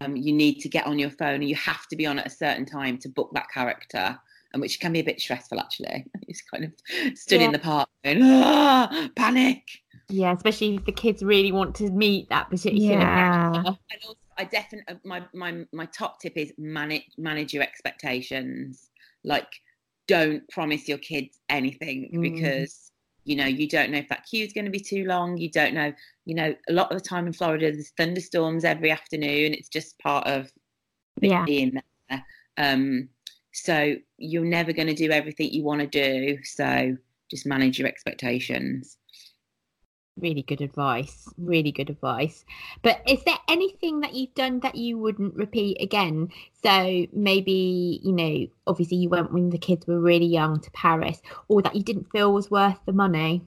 um, 0.00 0.14
you 0.14 0.32
need 0.32 0.60
to 0.60 0.68
get 0.68 0.86
on 0.86 0.98
your 0.98 1.10
phone, 1.10 1.36
and 1.36 1.48
you 1.48 1.56
have 1.56 1.86
to 1.88 1.96
be 1.96 2.06
on 2.06 2.18
at 2.18 2.26
a 2.26 2.30
certain 2.30 2.66
time 2.66 2.98
to 2.98 3.08
book 3.08 3.30
that 3.34 3.46
character. 3.52 4.18
And 4.52 4.60
which 4.62 4.80
can 4.80 4.92
be 4.92 5.00
a 5.00 5.04
bit 5.04 5.20
stressful, 5.20 5.60
actually. 5.60 6.06
It's 6.28 6.42
kind 6.42 6.64
of 6.64 6.72
stood 7.18 7.40
in 7.42 7.52
the 7.52 7.58
park 7.58 7.88
going, 8.04 8.20
ah, 8.22 9.08
panic. 9.16 9.62
Yeah, 10.08 10.32
especially 10.32 10.76
if 10.76 10.84
the 10.84 10.92
kids 10.92 11.22
really 11.22 11.52
want 11.52 11.74
to 11.76 11.90
meet 11.90 12.28
that 12.30 12.48
particular 12.50 12.98
Yeah. 13.00 13.52
character. 13.52 13.78
and 13.90 14.00
also 14.06 14.18
I 14.38 14.44
definitely 14.44 14.96
my 15.04 15.24
my 15.34 15.64
my 15.72 15.86
top 15.86 16.20
tip 16.20 16.36
is 16.36 16.52
manage 16.58 17.04
manage 17.18 17.52
your 17.54 17.62
expectations. 17.62 18.90
Like, 19.24 19.48
don't 20.06 20.48
promise 20.50 20.88
your 20.88 20.98
kids 20.98 21.38
anything 21.48 22.10
Mm. 22.12 22.22
because 22.22 22.92
you 23.24 23.34
know 23.36 23.46
you 23.46 23.68
don't 23.68 23.90
know 23.90 23.98
if 23.98 24.08
that 24.08 24.24
queue 24.26 24.44
is 24.44 24.52
going 24.52 24.66
to 24.66 24.70
be 24.70 24.80
too 24.80 25.04
long. 25.04 25.36
You 25.36 25.50
don't 25.50 25.74
know. 25.74 25.92
You 26.24 26.34
know, 26.34 26.54
a 26.68 26.72
lot 26.72 26.90
of 26.92 26.98
the 27.02 27.08
time 27.08 27.26
in 27.26 27.32
Florida, 27.32 27.72
there's 27.72 27.90
thunderstorms 27.96 28.64
every 28.64 28.90
afternoon. 28.90 29.54
It's 29.54 29.68
just 29.68 29.98
part 29.98 30.26
of 30.26 30.52
yeah. 31.20 31.44
being 31.44 31.80
there. 32.10 32.24
Um, 32.58 33.08
so 33.56 33.96
you're 34.18 34.44
never 34.44 34.72
going 34.72 34.88
to 34.88 34.94
do 34.94 35.10
everything 35.10 35.50
you 35.50 35.64
want 35.64 35.80
to 35.80 35.86
do. 35.86 36.38
So 36.44 36.96
just 37.30 37.46
manage 37.46 37.78
your 37.78 37.88
expectations. 37.88 38.98
Really 40.18 40.42
good 40.42 40.60
advice. 40.60 41.28
Really 41.38 41.72
good 41.72 41.90
advice. 41.90 42.44
But 42.82 43.00
is 43.08 43.22
there 43.24 43.38
anything 43.48 44.00
that 44.00 44.14
you've 44.14 44.34
done 44.34 44.60
that 44.60 44.74
you 44.74 44.98
wouldn't 44.98 45.34
repeat 45.34 45.80
again? 45.80 46.28
So 46.62 47.06
maybe, 47.12 48.00
you 48.02 48.12
know, 48.12 48.46
obviously 48.66 48.98
you 48.98 49.08
went 49.08 49.32
when 49.32 49.50
the 49.50 49.58
kids 49.58 49.86
were 49.86 50.00
really 50.00 50.26
young 50.26 50.60
to 50.60 50.70
Paris, 50.72 51.20
or 51.48 51.62
that 51.62 51.74
you 51.74 51.82
didn't 51.82 52.10
feel 52.12 52.32
was 52.32 52.50
worth 52.50 52.78
the 52.84 52.92
money. 52.92 53.42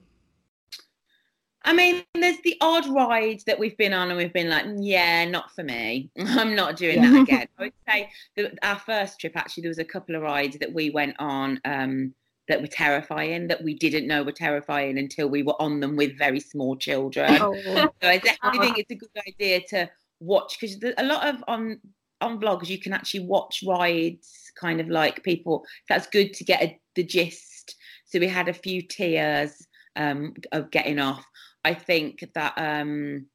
I 1.62 1.72
mean, 1.74 2.02
there's 2.14 2.40
the 2.42 2.56
odd 2.60 2.86
ride 2.88 3.40
that 3.46 3.58
we've 3.58 3.76
been 3.76 3.92
on, 3.92 4.08
and 4.08 4.16
we've 4.16 4.32
been 4.32 4.48
like, 4.48 4.64
"Mm, 4.64 4.78
yeah, 4.80 5.24
not 5.26 5.54
for 5.54 5.62
me. 5.62 6.10
I'm 6.18 6.54
not 6.54 6.76
doing 6.76 6.96
Yeah. 6.96 7.10
that 7.10 7.20
again. 7.20 7.46
I 7.58 7.62
would 7.64 7.72
say 7.88 8.10
that 8.36 8.58
our 8.62 8.78
first 8.78 9.20
trip, 9.20 9.36
actually, 9.36 9.62
there 9.62 9.70
was 9.70 9.78
a 9.78 9.84
couple 9.84 10.14
of 10.14 10.22
rides 10.22 10.56
that 10.58 10.72
we 10.72 10.90
went 10.90 11.16
on 11.18 11.60
um, 11.64 12.14
that 12.48 12.60
were 12.62 12.66
terrifying, 12.66 13.48
that 13.48 13.62
we 13.62 13.74
didn't 13.74 14.06
know 14.06 14.22
were 14.22 14.32
terrifying 14.32 14.98
until 14.98 15.28
we 15.28 15.42
were 15.42 15.60
on 15.60 15.80
them 15.80 15.96
with 15.96 16.18
very 16.18 16.40
small 16.40 16.76
children. 16.76 17.36
Oh, 17.42 17.90
So 18.02 18.08
I 18.08 18.18
definitely 18.18 18.58
think 18.60 18.78
it's 18.78 18.90
a 18.90 18.94
good 18.94 19.10
idea 19.28 19.60
to 19.68 19.90
watch 20.20 20.58
because 20.60 20.76
a 20.98 21.04
lot 21.04 21.26
of 21.28 21.42
on 21.46 21.80
on 22.22 22.38
vlogs 22.40 22.68
you 22.68 22.78
can 22.78 22.92
actually 22.92 23.20
watch 23.26 23.62
rides, 23.66 24.50
kind 24.60 24.80
of 24.80 24.88
like 24.88 25.22
people. 25.22 25.64
That's 25.88 26.06
good 26.06 26.34
to 26.34 26.44
get 26.44 26.62
a, 26.62 26.78
the 26.94 27.02
gist. 27.04 27.76
So 28.06 28.18
we 28.18 28.28
had 28.28 28.48
a 28.48 28.52
few 28.54 28.82
tears 28.82 29.66
um, 29.96 30.34
of 30.52 30.70
getting 30.70 30.98
off. 30.98 31.24
I 31.64 31.74
think 31.74 32.24
that 32.34 32.54
um, 32.56 33.26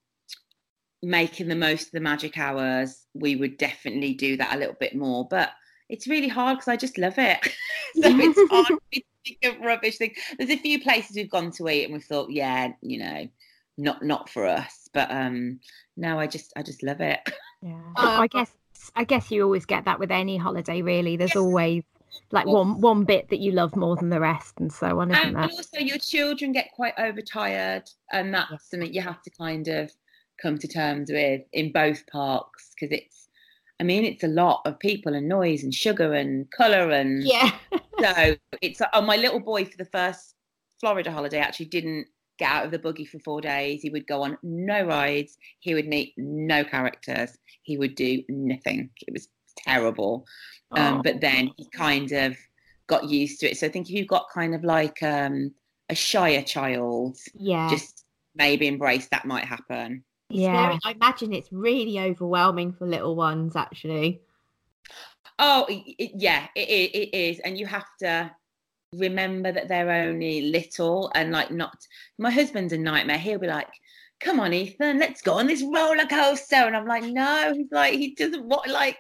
making 1.02 1.48
the 1.48 1.56
most 1.56 1.88
of 1.88 1.92
the 1.92 2.00
magic 2.00 2.38
hours, 2.38 3.06
we 3.14 3.36
would 3.36 3.58
definitely 3.58 4.14
do 4.14 4.38
that 4.38 4.56
a 4.56 4.58
little 4.58 4.76
bit 4.80 4.96
more. 4.96 5.28
But 5.30 5.52
it's 5.90 6.08
really 6.08 6.28
hard 6.28 6.58
because 6.58 6.68
I 6.68 6.78
just 6.78 6.98
love 6.98 7.16
it. 7.18 7.40
so 7.96 8.10
it's 8.20 8.42
hard 8.50 8.74
to 8.94 9.02
think 9.26 9.38
of 9.56 9.62
rubbish 9.62 9.98
thing. 9.98 10.16
There's 10.38 10.50
a 10.50 10.58
few 10.58 10.82
places 10.82 11.16
we've 11.16 11.30
gone 11.30 11.52
to 11.52 11.70
eat 11.70 11.86
and 11.86 11.94
we've 11.94 12.04
thought, 12.04 12.32
yeah, 12.32 12.70
you 12.82 13.00
know, 13.00 13.28
not 13.78 14.04
not 14.04 14.30
for 14.30 14.46
us. 14.46 14.90
But 14.94 15.12
um 15.12 15.60
no, 15.98 16.20
I 16.20 16.28
just 16.28 16.54
I 16.56 16.64
just 16.64 16.84
love 16.84 17.02
it. 17.02 17.20
yeah. 17.62 17.80
Uh, 17.98 18.22
I 18.22 18.28
guess 18.28 18.52
I 18.96 19.04
guess 19.04 19.32
you 19.32 19.44
always 19.44 19.66
get 19.66 19.86
that 19.86 20.00
with 20.00 20.12
any 20.12 20.38
holiday. 20.38 20.82
Really, 20.82 21.18
there's 21.18 21.32
Yes. 21.32 21.36
always 21.36 21.84
like 22.32 22.46
one 22.46 22.82
one 22.82 23.04
bit 23.04 23.30
that 23.30 23.40
you 23.40 23.52
love 23.52 23.76
more 23.76 23.96
than 23.96 24.10
the 24.10 24.20
rest, 24.20 24.54
and 24.60 24.72
so 24.72 25.00
on, 25.00 25.12
isn't 25.12 25.36
And 25.36 25.52
also 25.52 25.80
your 25.80 25.98
children 25.98 26.52
get 26.52 26.72
quite 26.74 26.94
overtired 26.98 27.90
and 28.12 28.34
that's 28.34 28.52
Yes. 28.52 28.70
something 28.70 28.94
you 28.94 29.02
have 29.02 29.22
to 29.24 29.30
kind 29.32 29.68
of 29.68 29.92
come 30.42 30.58
to 30.58 30.68
terms 30.68 31.10
with 31.12 31.42
in 31.54 31.72
both 31.72 32.06
parks 32.08 32.72
because 32.74 32.98
it's 32.98 33.30
I 33.80 33.84
mean 33.84 34.04
it's 34.06 34.24
a 34.24 34.28
lot 34.28 34.62
of 34.66 34.80
people 34.80 35.14
and 35.14 35.28
noise 35.30 35.64
and 35.64 35.74
sugar 35.74 36.14
and 36.14 36.50
colour 36.52 36.92
and 36.92 37.24
Yeah. 37.24 37.52
so 38.02 38.36
it's 38.62 38.82
oh 38.94 39.02
my 39.02 39.16
little 39.16 39.40
boy 39.40 39.66
for 39.66 39.78
the 39.78 39.86
first 39.86 40.36
Florida 40.80 41.12
holiday 41.12 41.40
actually 41.40 41.68
didn't 41.68 42.08
get 42.38 42.52
out 42.52 42.66
of 42.66 42.72
the 42.72 42.80
buggy 42.80 43.06
for 43.06 43.18
four 43.20 43.40
days. 43.40 43.82
He 43.82 43.90
would 43.90 44.08
go 44.08 44.22
on 44.24 44.38
no 44.44 44.84
rides. 44.84 45.38
He 45.60 45.74
would 45.74 45.88
meet 45.88 46.14
no 46.18 46.66
characters. 46.66 47.38
He 47.64 47.78
would 47.78 47.96
do 47.96 48.24
nothing. 48.28 48.90
It 49.08 49.14
was 49.14 49.30
terrible. 49.58 50.26
Um, 50.72 50.98
Oh. 50.98 51.02
but 51.04 51.22
then 51.22 51.52
he 51.58 51.68
kind 51.70 52.12
of 52.12 52.36
got 52.88 53.10
used 53.10 53.40
to 53.40 53.50
it. 53.50 53.58
So 53.58 53.68
I 53.68 53.70
think 53.70 53.88
if 53.90 53.96
you've 53.96 54.08
got 54.08 54.28
kind 54.34 54.54
of 54.56 54.64
like 54.64 55.02
um, 55.04 55.54
a 55.90 55.96
shyer 55.96 56.42
child, 56.42 57.18
yeah. 57.34 57.70
just 57.70 58.04
maybe 58.36 58.68
embrace 58.68 59.08
that 59.08 59.26
might 59.26 59.46
happen. 59.46 60.04
Yeah. 60.30 60.78
I 60.84 60.92
imagine 60.92 61.34
it's 61.34 61.52
really 61.52 62.00
overwhelming 62.00 62.74
for 62.74 62.88
little 62.88 63.16
ones, 63.16 63.56
actually. 63.56 64.22
Oh, 65.40 65.66
it, 65.70 65.84
it- 66.00 66.12
yeah, 66.16 66.48
it, 66.56 66.68
it, 66.70 66.98
it 66.98 67.18
is, 67.18 67.40
and 67.40 67.58
you 67.58 67.66
have 67.66 67.86
to 68.00 68.32
remember 68.94 69.52
that 69.52 69.68
they're 69.68 69.92
only 70.08 70.42
little 70.42 71.12
and 71.16 71.32
like 71.32 71.52
not. 71.52 71.76
My 72.18 72.32
husband's 72.32 72.74
a 72.74 72.78
nightmare. 72.78 73.18
He'll 73.18 73.40
be 73.40 73.48
like, 73.48 73.68
"Come 74.20 74.40
on, 74.40 74.54
Ethan, 74.54 74.98
let's 75.00 75.22
go 75.22 75.34
on 75.34 75.48
this 75.48 75.62
roller 75.64 76.06
coaster," 76.06 76.56
and 76.56 76.76
I'm 76.76 76.88
like, 76.88 77.04
"No." 77.04 77.54
He's 77.56 77.72
like, 77.72 77.94
he 77.94 78.16
doesn't 78.16 78.46
want 78.46 78.70
like. 78.70 78.98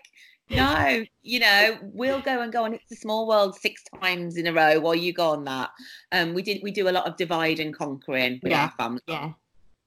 No, 0.49 1.03
you 1.23 1.39
know, 1.39 1.77
we'll 1.81 2.21
go 2.21 2.41
and 2.41 2.53
go 2.53 2.63
on 2.65 2.73
It's 2.73 2.91
a 2.91 2.95
Small 2.95 3.27
World 3.27 3.55
six 3.55 3.83
times 3.99 4.37
in 4.37 4.45
a 4.47 4.53
row 4.53 4.79
while 4.79 4.95
you 4.95 5.11
go 5.11 5.29
on 5.31 5.43
that. 5.45 5.71
Um, 6.11 6.33
we 6.33 6.41
did 6.41 6.61
we 6.61 6.71
do 6.71 6.87
a 6.87 6.91
lot 6.91 7.07
of 7.07 7.17
divide 7.17 7.59
and 7.59 7.73
conquering 7.75 8.39
with 8.43 8.51
Yeah. 8.51 8.63
our 8.63 8.71
family. 8.71 9.01
Yeah. 9.07 9.31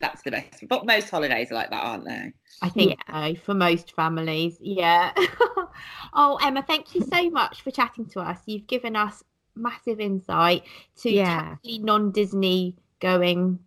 That's 0.01 0.23
the 0.23 0.31
best. 0.31 0.65
But 0.69 0.87
most 0.87 1.11
holidays 1.11 1.51
are 1.51 1.55
like 1.55 1.71
that, 1.71 1.83
aren't 1.83 2.05
they? 2.05 2.33
I 2.63 2.69
think 2.69 2.99
so 3.11 3.35
for 3.45 3.55
most 3.55 3.95
families. 3.95 4.57
Yeah. 4.61 5.13
oh, 6.13 6.39
Emma, 6.43 6.63
thank 6.63 6.95
you 6.95 7.03
so 7.03 7.31
much 7.31 7.63
for 7.63 7.71
chatting 7.71 8.07
to 8.11 8.21
us. 8.21 8.39
You've 8.47 8.67
given 8.69 8.95
us 8.95 9.25
massive 9.57 9.99
insight 10.01 10.63
to 10.99 11.11
Yeah. 11.11 11.57
totally 11.63 11.79
non-Disney 11.79 12.77
going 13.01 13.59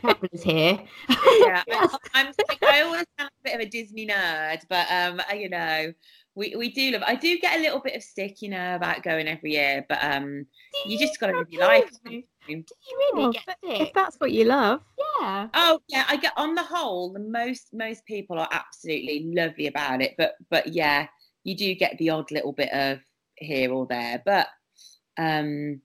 travelers 0.00 0.42
here. 0.42 0.78
yeah, 1.08 1.62
Yes. 1.66 1.96
I'm, 2.14 2.26
I'm 2.26 2.34
like, 2.48 2.62
I 2.62 2.80
always 2.82 3.04
sound 3.18 3.30
a 3.30 3.44
bit 3.44 3.54
of 3.54 3.60
a 3.60 3.66
Disney 3.66 4.06
nerd, 4.06 4.60
but 4.68 4.86
um, 4.90 5.20
I- 5.28 5.34
you 5.34 5.48
know, 5.48 5.92
we, 6.36 6.54
we 6.56 6.70
do 6.72 6.90
love. 6.90 7.02
I 7.06 7.14
do 7.14 7.38
get 7.38 7.58
a 7.58 7.62
little 7.62 7.80
bit 7.80 7.94
of 7.94 8.02
stick, 8.02 8.42
you 8.42 8.48
know, 8.48 8.74
about 8.74 9.02
going 9.04 9.28
every 9.28 9.52
year, 9.52 9.86
but 9.88 10.02
um, 10.02 10.46
you 10.84 10.98
just 10.98 11.20
got 11.20 11.28
to 11.28 11.38
live 11.38 11.50
your 11.50 11.66
life. 11.66 11.88
Do 12.04 12.12
you 12.12 12.22
haven't 12.48 12.70
you? 12.88 12.96
really 13.14 13.26
Oh, 13.26 13.32
get 13.32 13.42
but 13.46 13.56
sick? 13.64 13.80
if 13.88 13.92
that's 13.94 14.16
what 14.16 14.32
you 14.32 14.44
love, 14.44 14.80
Yeah. 15.20 15.48
Oh 15.54 15.80
yeah, 15.88 16.04
I 16.08 16.16
get 16.16 16.32
on 16.36 16.54
the 16.56 16.62
whole, 16.64 17.12
the 17.12 17.20
most 17.20 17.68
most 17.72 18.04
people 18.04 18.38
are 18.38 18.48
absolutely 18.50 19.30
lovely 19.34 19.68
about 19.68 20.02
it, 20.02 20.14
but 20.18 20.34
but 20.50 20.72
yeah, 20.74 21.06
you 21.44 21.56
do 21.56 21.72
get 21.76 21.96
the 21.98 22.10
odd 22.10 22.30
little 22.32 22.52
bit 22.52 22.72
of 22.72 22.98
here 23.36 23.72
or 23.72 23.86
there, 23.86 24.20
but 24.26 24.48
um, 25.18 25.80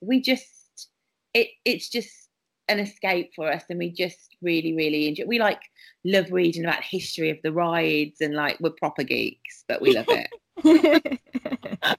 we 0.00 0.20
just 0.20 0.88
it 1.32 1.48
it's 1.64 1.88
just 1.88 2.21
an 2.68 2.78
escape 2.78 3.32
for 3.34 3.50
us, 3.50 3.64
and 3.70 3.78
we 3.78 3.90
just 3.90 4.36
really 4.42 4.74
really 4.74 5.08
enjoy. 5.08 5.24
We 5.26 5.38
like 5.38 5.60
love 6.04 6.30
reading 6.30 6.64
about 6.64 6.82
history 6.82 7.30
of 7.30 7.38
the 7.42 7.52
rides, 7.52 8.20
and 8.20 8.34
like 8.34 8.58
we're 8.60 8.70
proper 8.70 9.02
geeks, 9.02 9.64
but 9.68 9.80
we 9.80 9.94
love 9.94 10.06
it. 10.08 11.18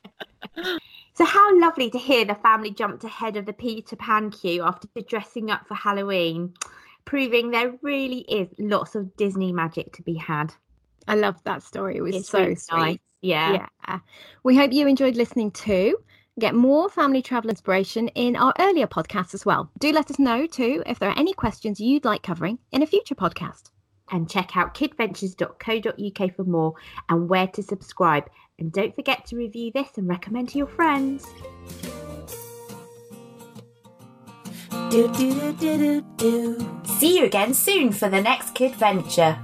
So 1.16 1.26
how 1.26 1.60
lovely 1.60 1.92
to 1.92 2.00
hear 2.00 2.26
the 2.26 2.34
family 2.36 2.72
jumped 2.72 3.04
ahead 3.04 3.38
of 3.38 3.46
the 3.46 3.54
Peter 3.54 3.96
Pan 3.96 4.32
queue 4.32 4.64
after 4.64 4.88
dressing 5.08 5.52
up 5.52 5.68
for 5.68 5.76
Halloween, 5.76 6.56
proving 7.06 7.52
there 7.52 7.76
really 7.84 8.22
is 8.22 8.50
lots 8.58 8.96
of 8.96 9.16
Disney 9.16 9.52
magic 9.54 9.94
to 9.94 10.02
be 10.02 10.16
had. 10.16 10.54
I 11.08 11.16
love 11.16 11.36
that 11.44 11.62
story. 11.62 11.98
It 11.98 12.02
was 12.02 12.16
It's 12.16 12.30
so 12.30 12.40
really 12.40 12.56
sweet. 12.56 12.78
nice. 12.78 12.98
Yeah. 13.22 13.68
Yeah. 13.88 14.00
We 14.44 14.56
hope 14.56 14.74
you 14.74 14.88
enjoyed 14.88 15.16
listening 15.16 15.52
too. 15.52 15.98
Get 16.40 16.56
more 16.56 16.90
family 16.90 17.22
travel 17.22 17.52
inspiration 17.52 18.08
in 18.10 18.36
our 18.36 18.54
earlier 18.60 18.88
podcasts 18.88 19.36
as 19.36 19.46
well. 19.46 19.70
Do 19.80 19.92
let 19.92 20.10
us 20.10 20.18
know 20.18 20.48
too 20.48 20.82
if 20.88 20.98
there 20.98 21.10
are 21.10 21.18
any 21.18 21.34
questions 21.34 21.80
you'd 21.80 22.06
like 22.06 22.24
covering 22.24 22.58
in 22.72 22.82
a 22.82 22.88
future 22.88 23.14
podcast. 23.14 23.70
And 24.12 24.30
check 24.30 24.58
out 24.58 24.74
kidventures.co.uk 24.74 26.36
for 26.36 26.44
more 26.44 26.74
and 27.08 27.30
where 27.30 27.48
to 27.48 27.62
subscribe. 27.62 28.30
And 28.58 28.72
don't 28.72 28.96
forget 28.96 29.26
to 29.28 29.36
review 29.36 29.72
this 29.74 29.90
and 29.98 30.08
recommend 30.08 30.50
to 30.50 30.58
your 30.58 30.68
friends. 30.68 31.26
Do 34.90 35.08
do 35.14 36.02
do. 36.18 36.82
See 36.86 37.18
you 37.18 37.26
again 37.26 37.54
soon 37.54 37.92
for 37.92 38.10
the 38.10 38.22
next 38.22 38.56
kid 38.56 38.76
venture. 38.76 39.40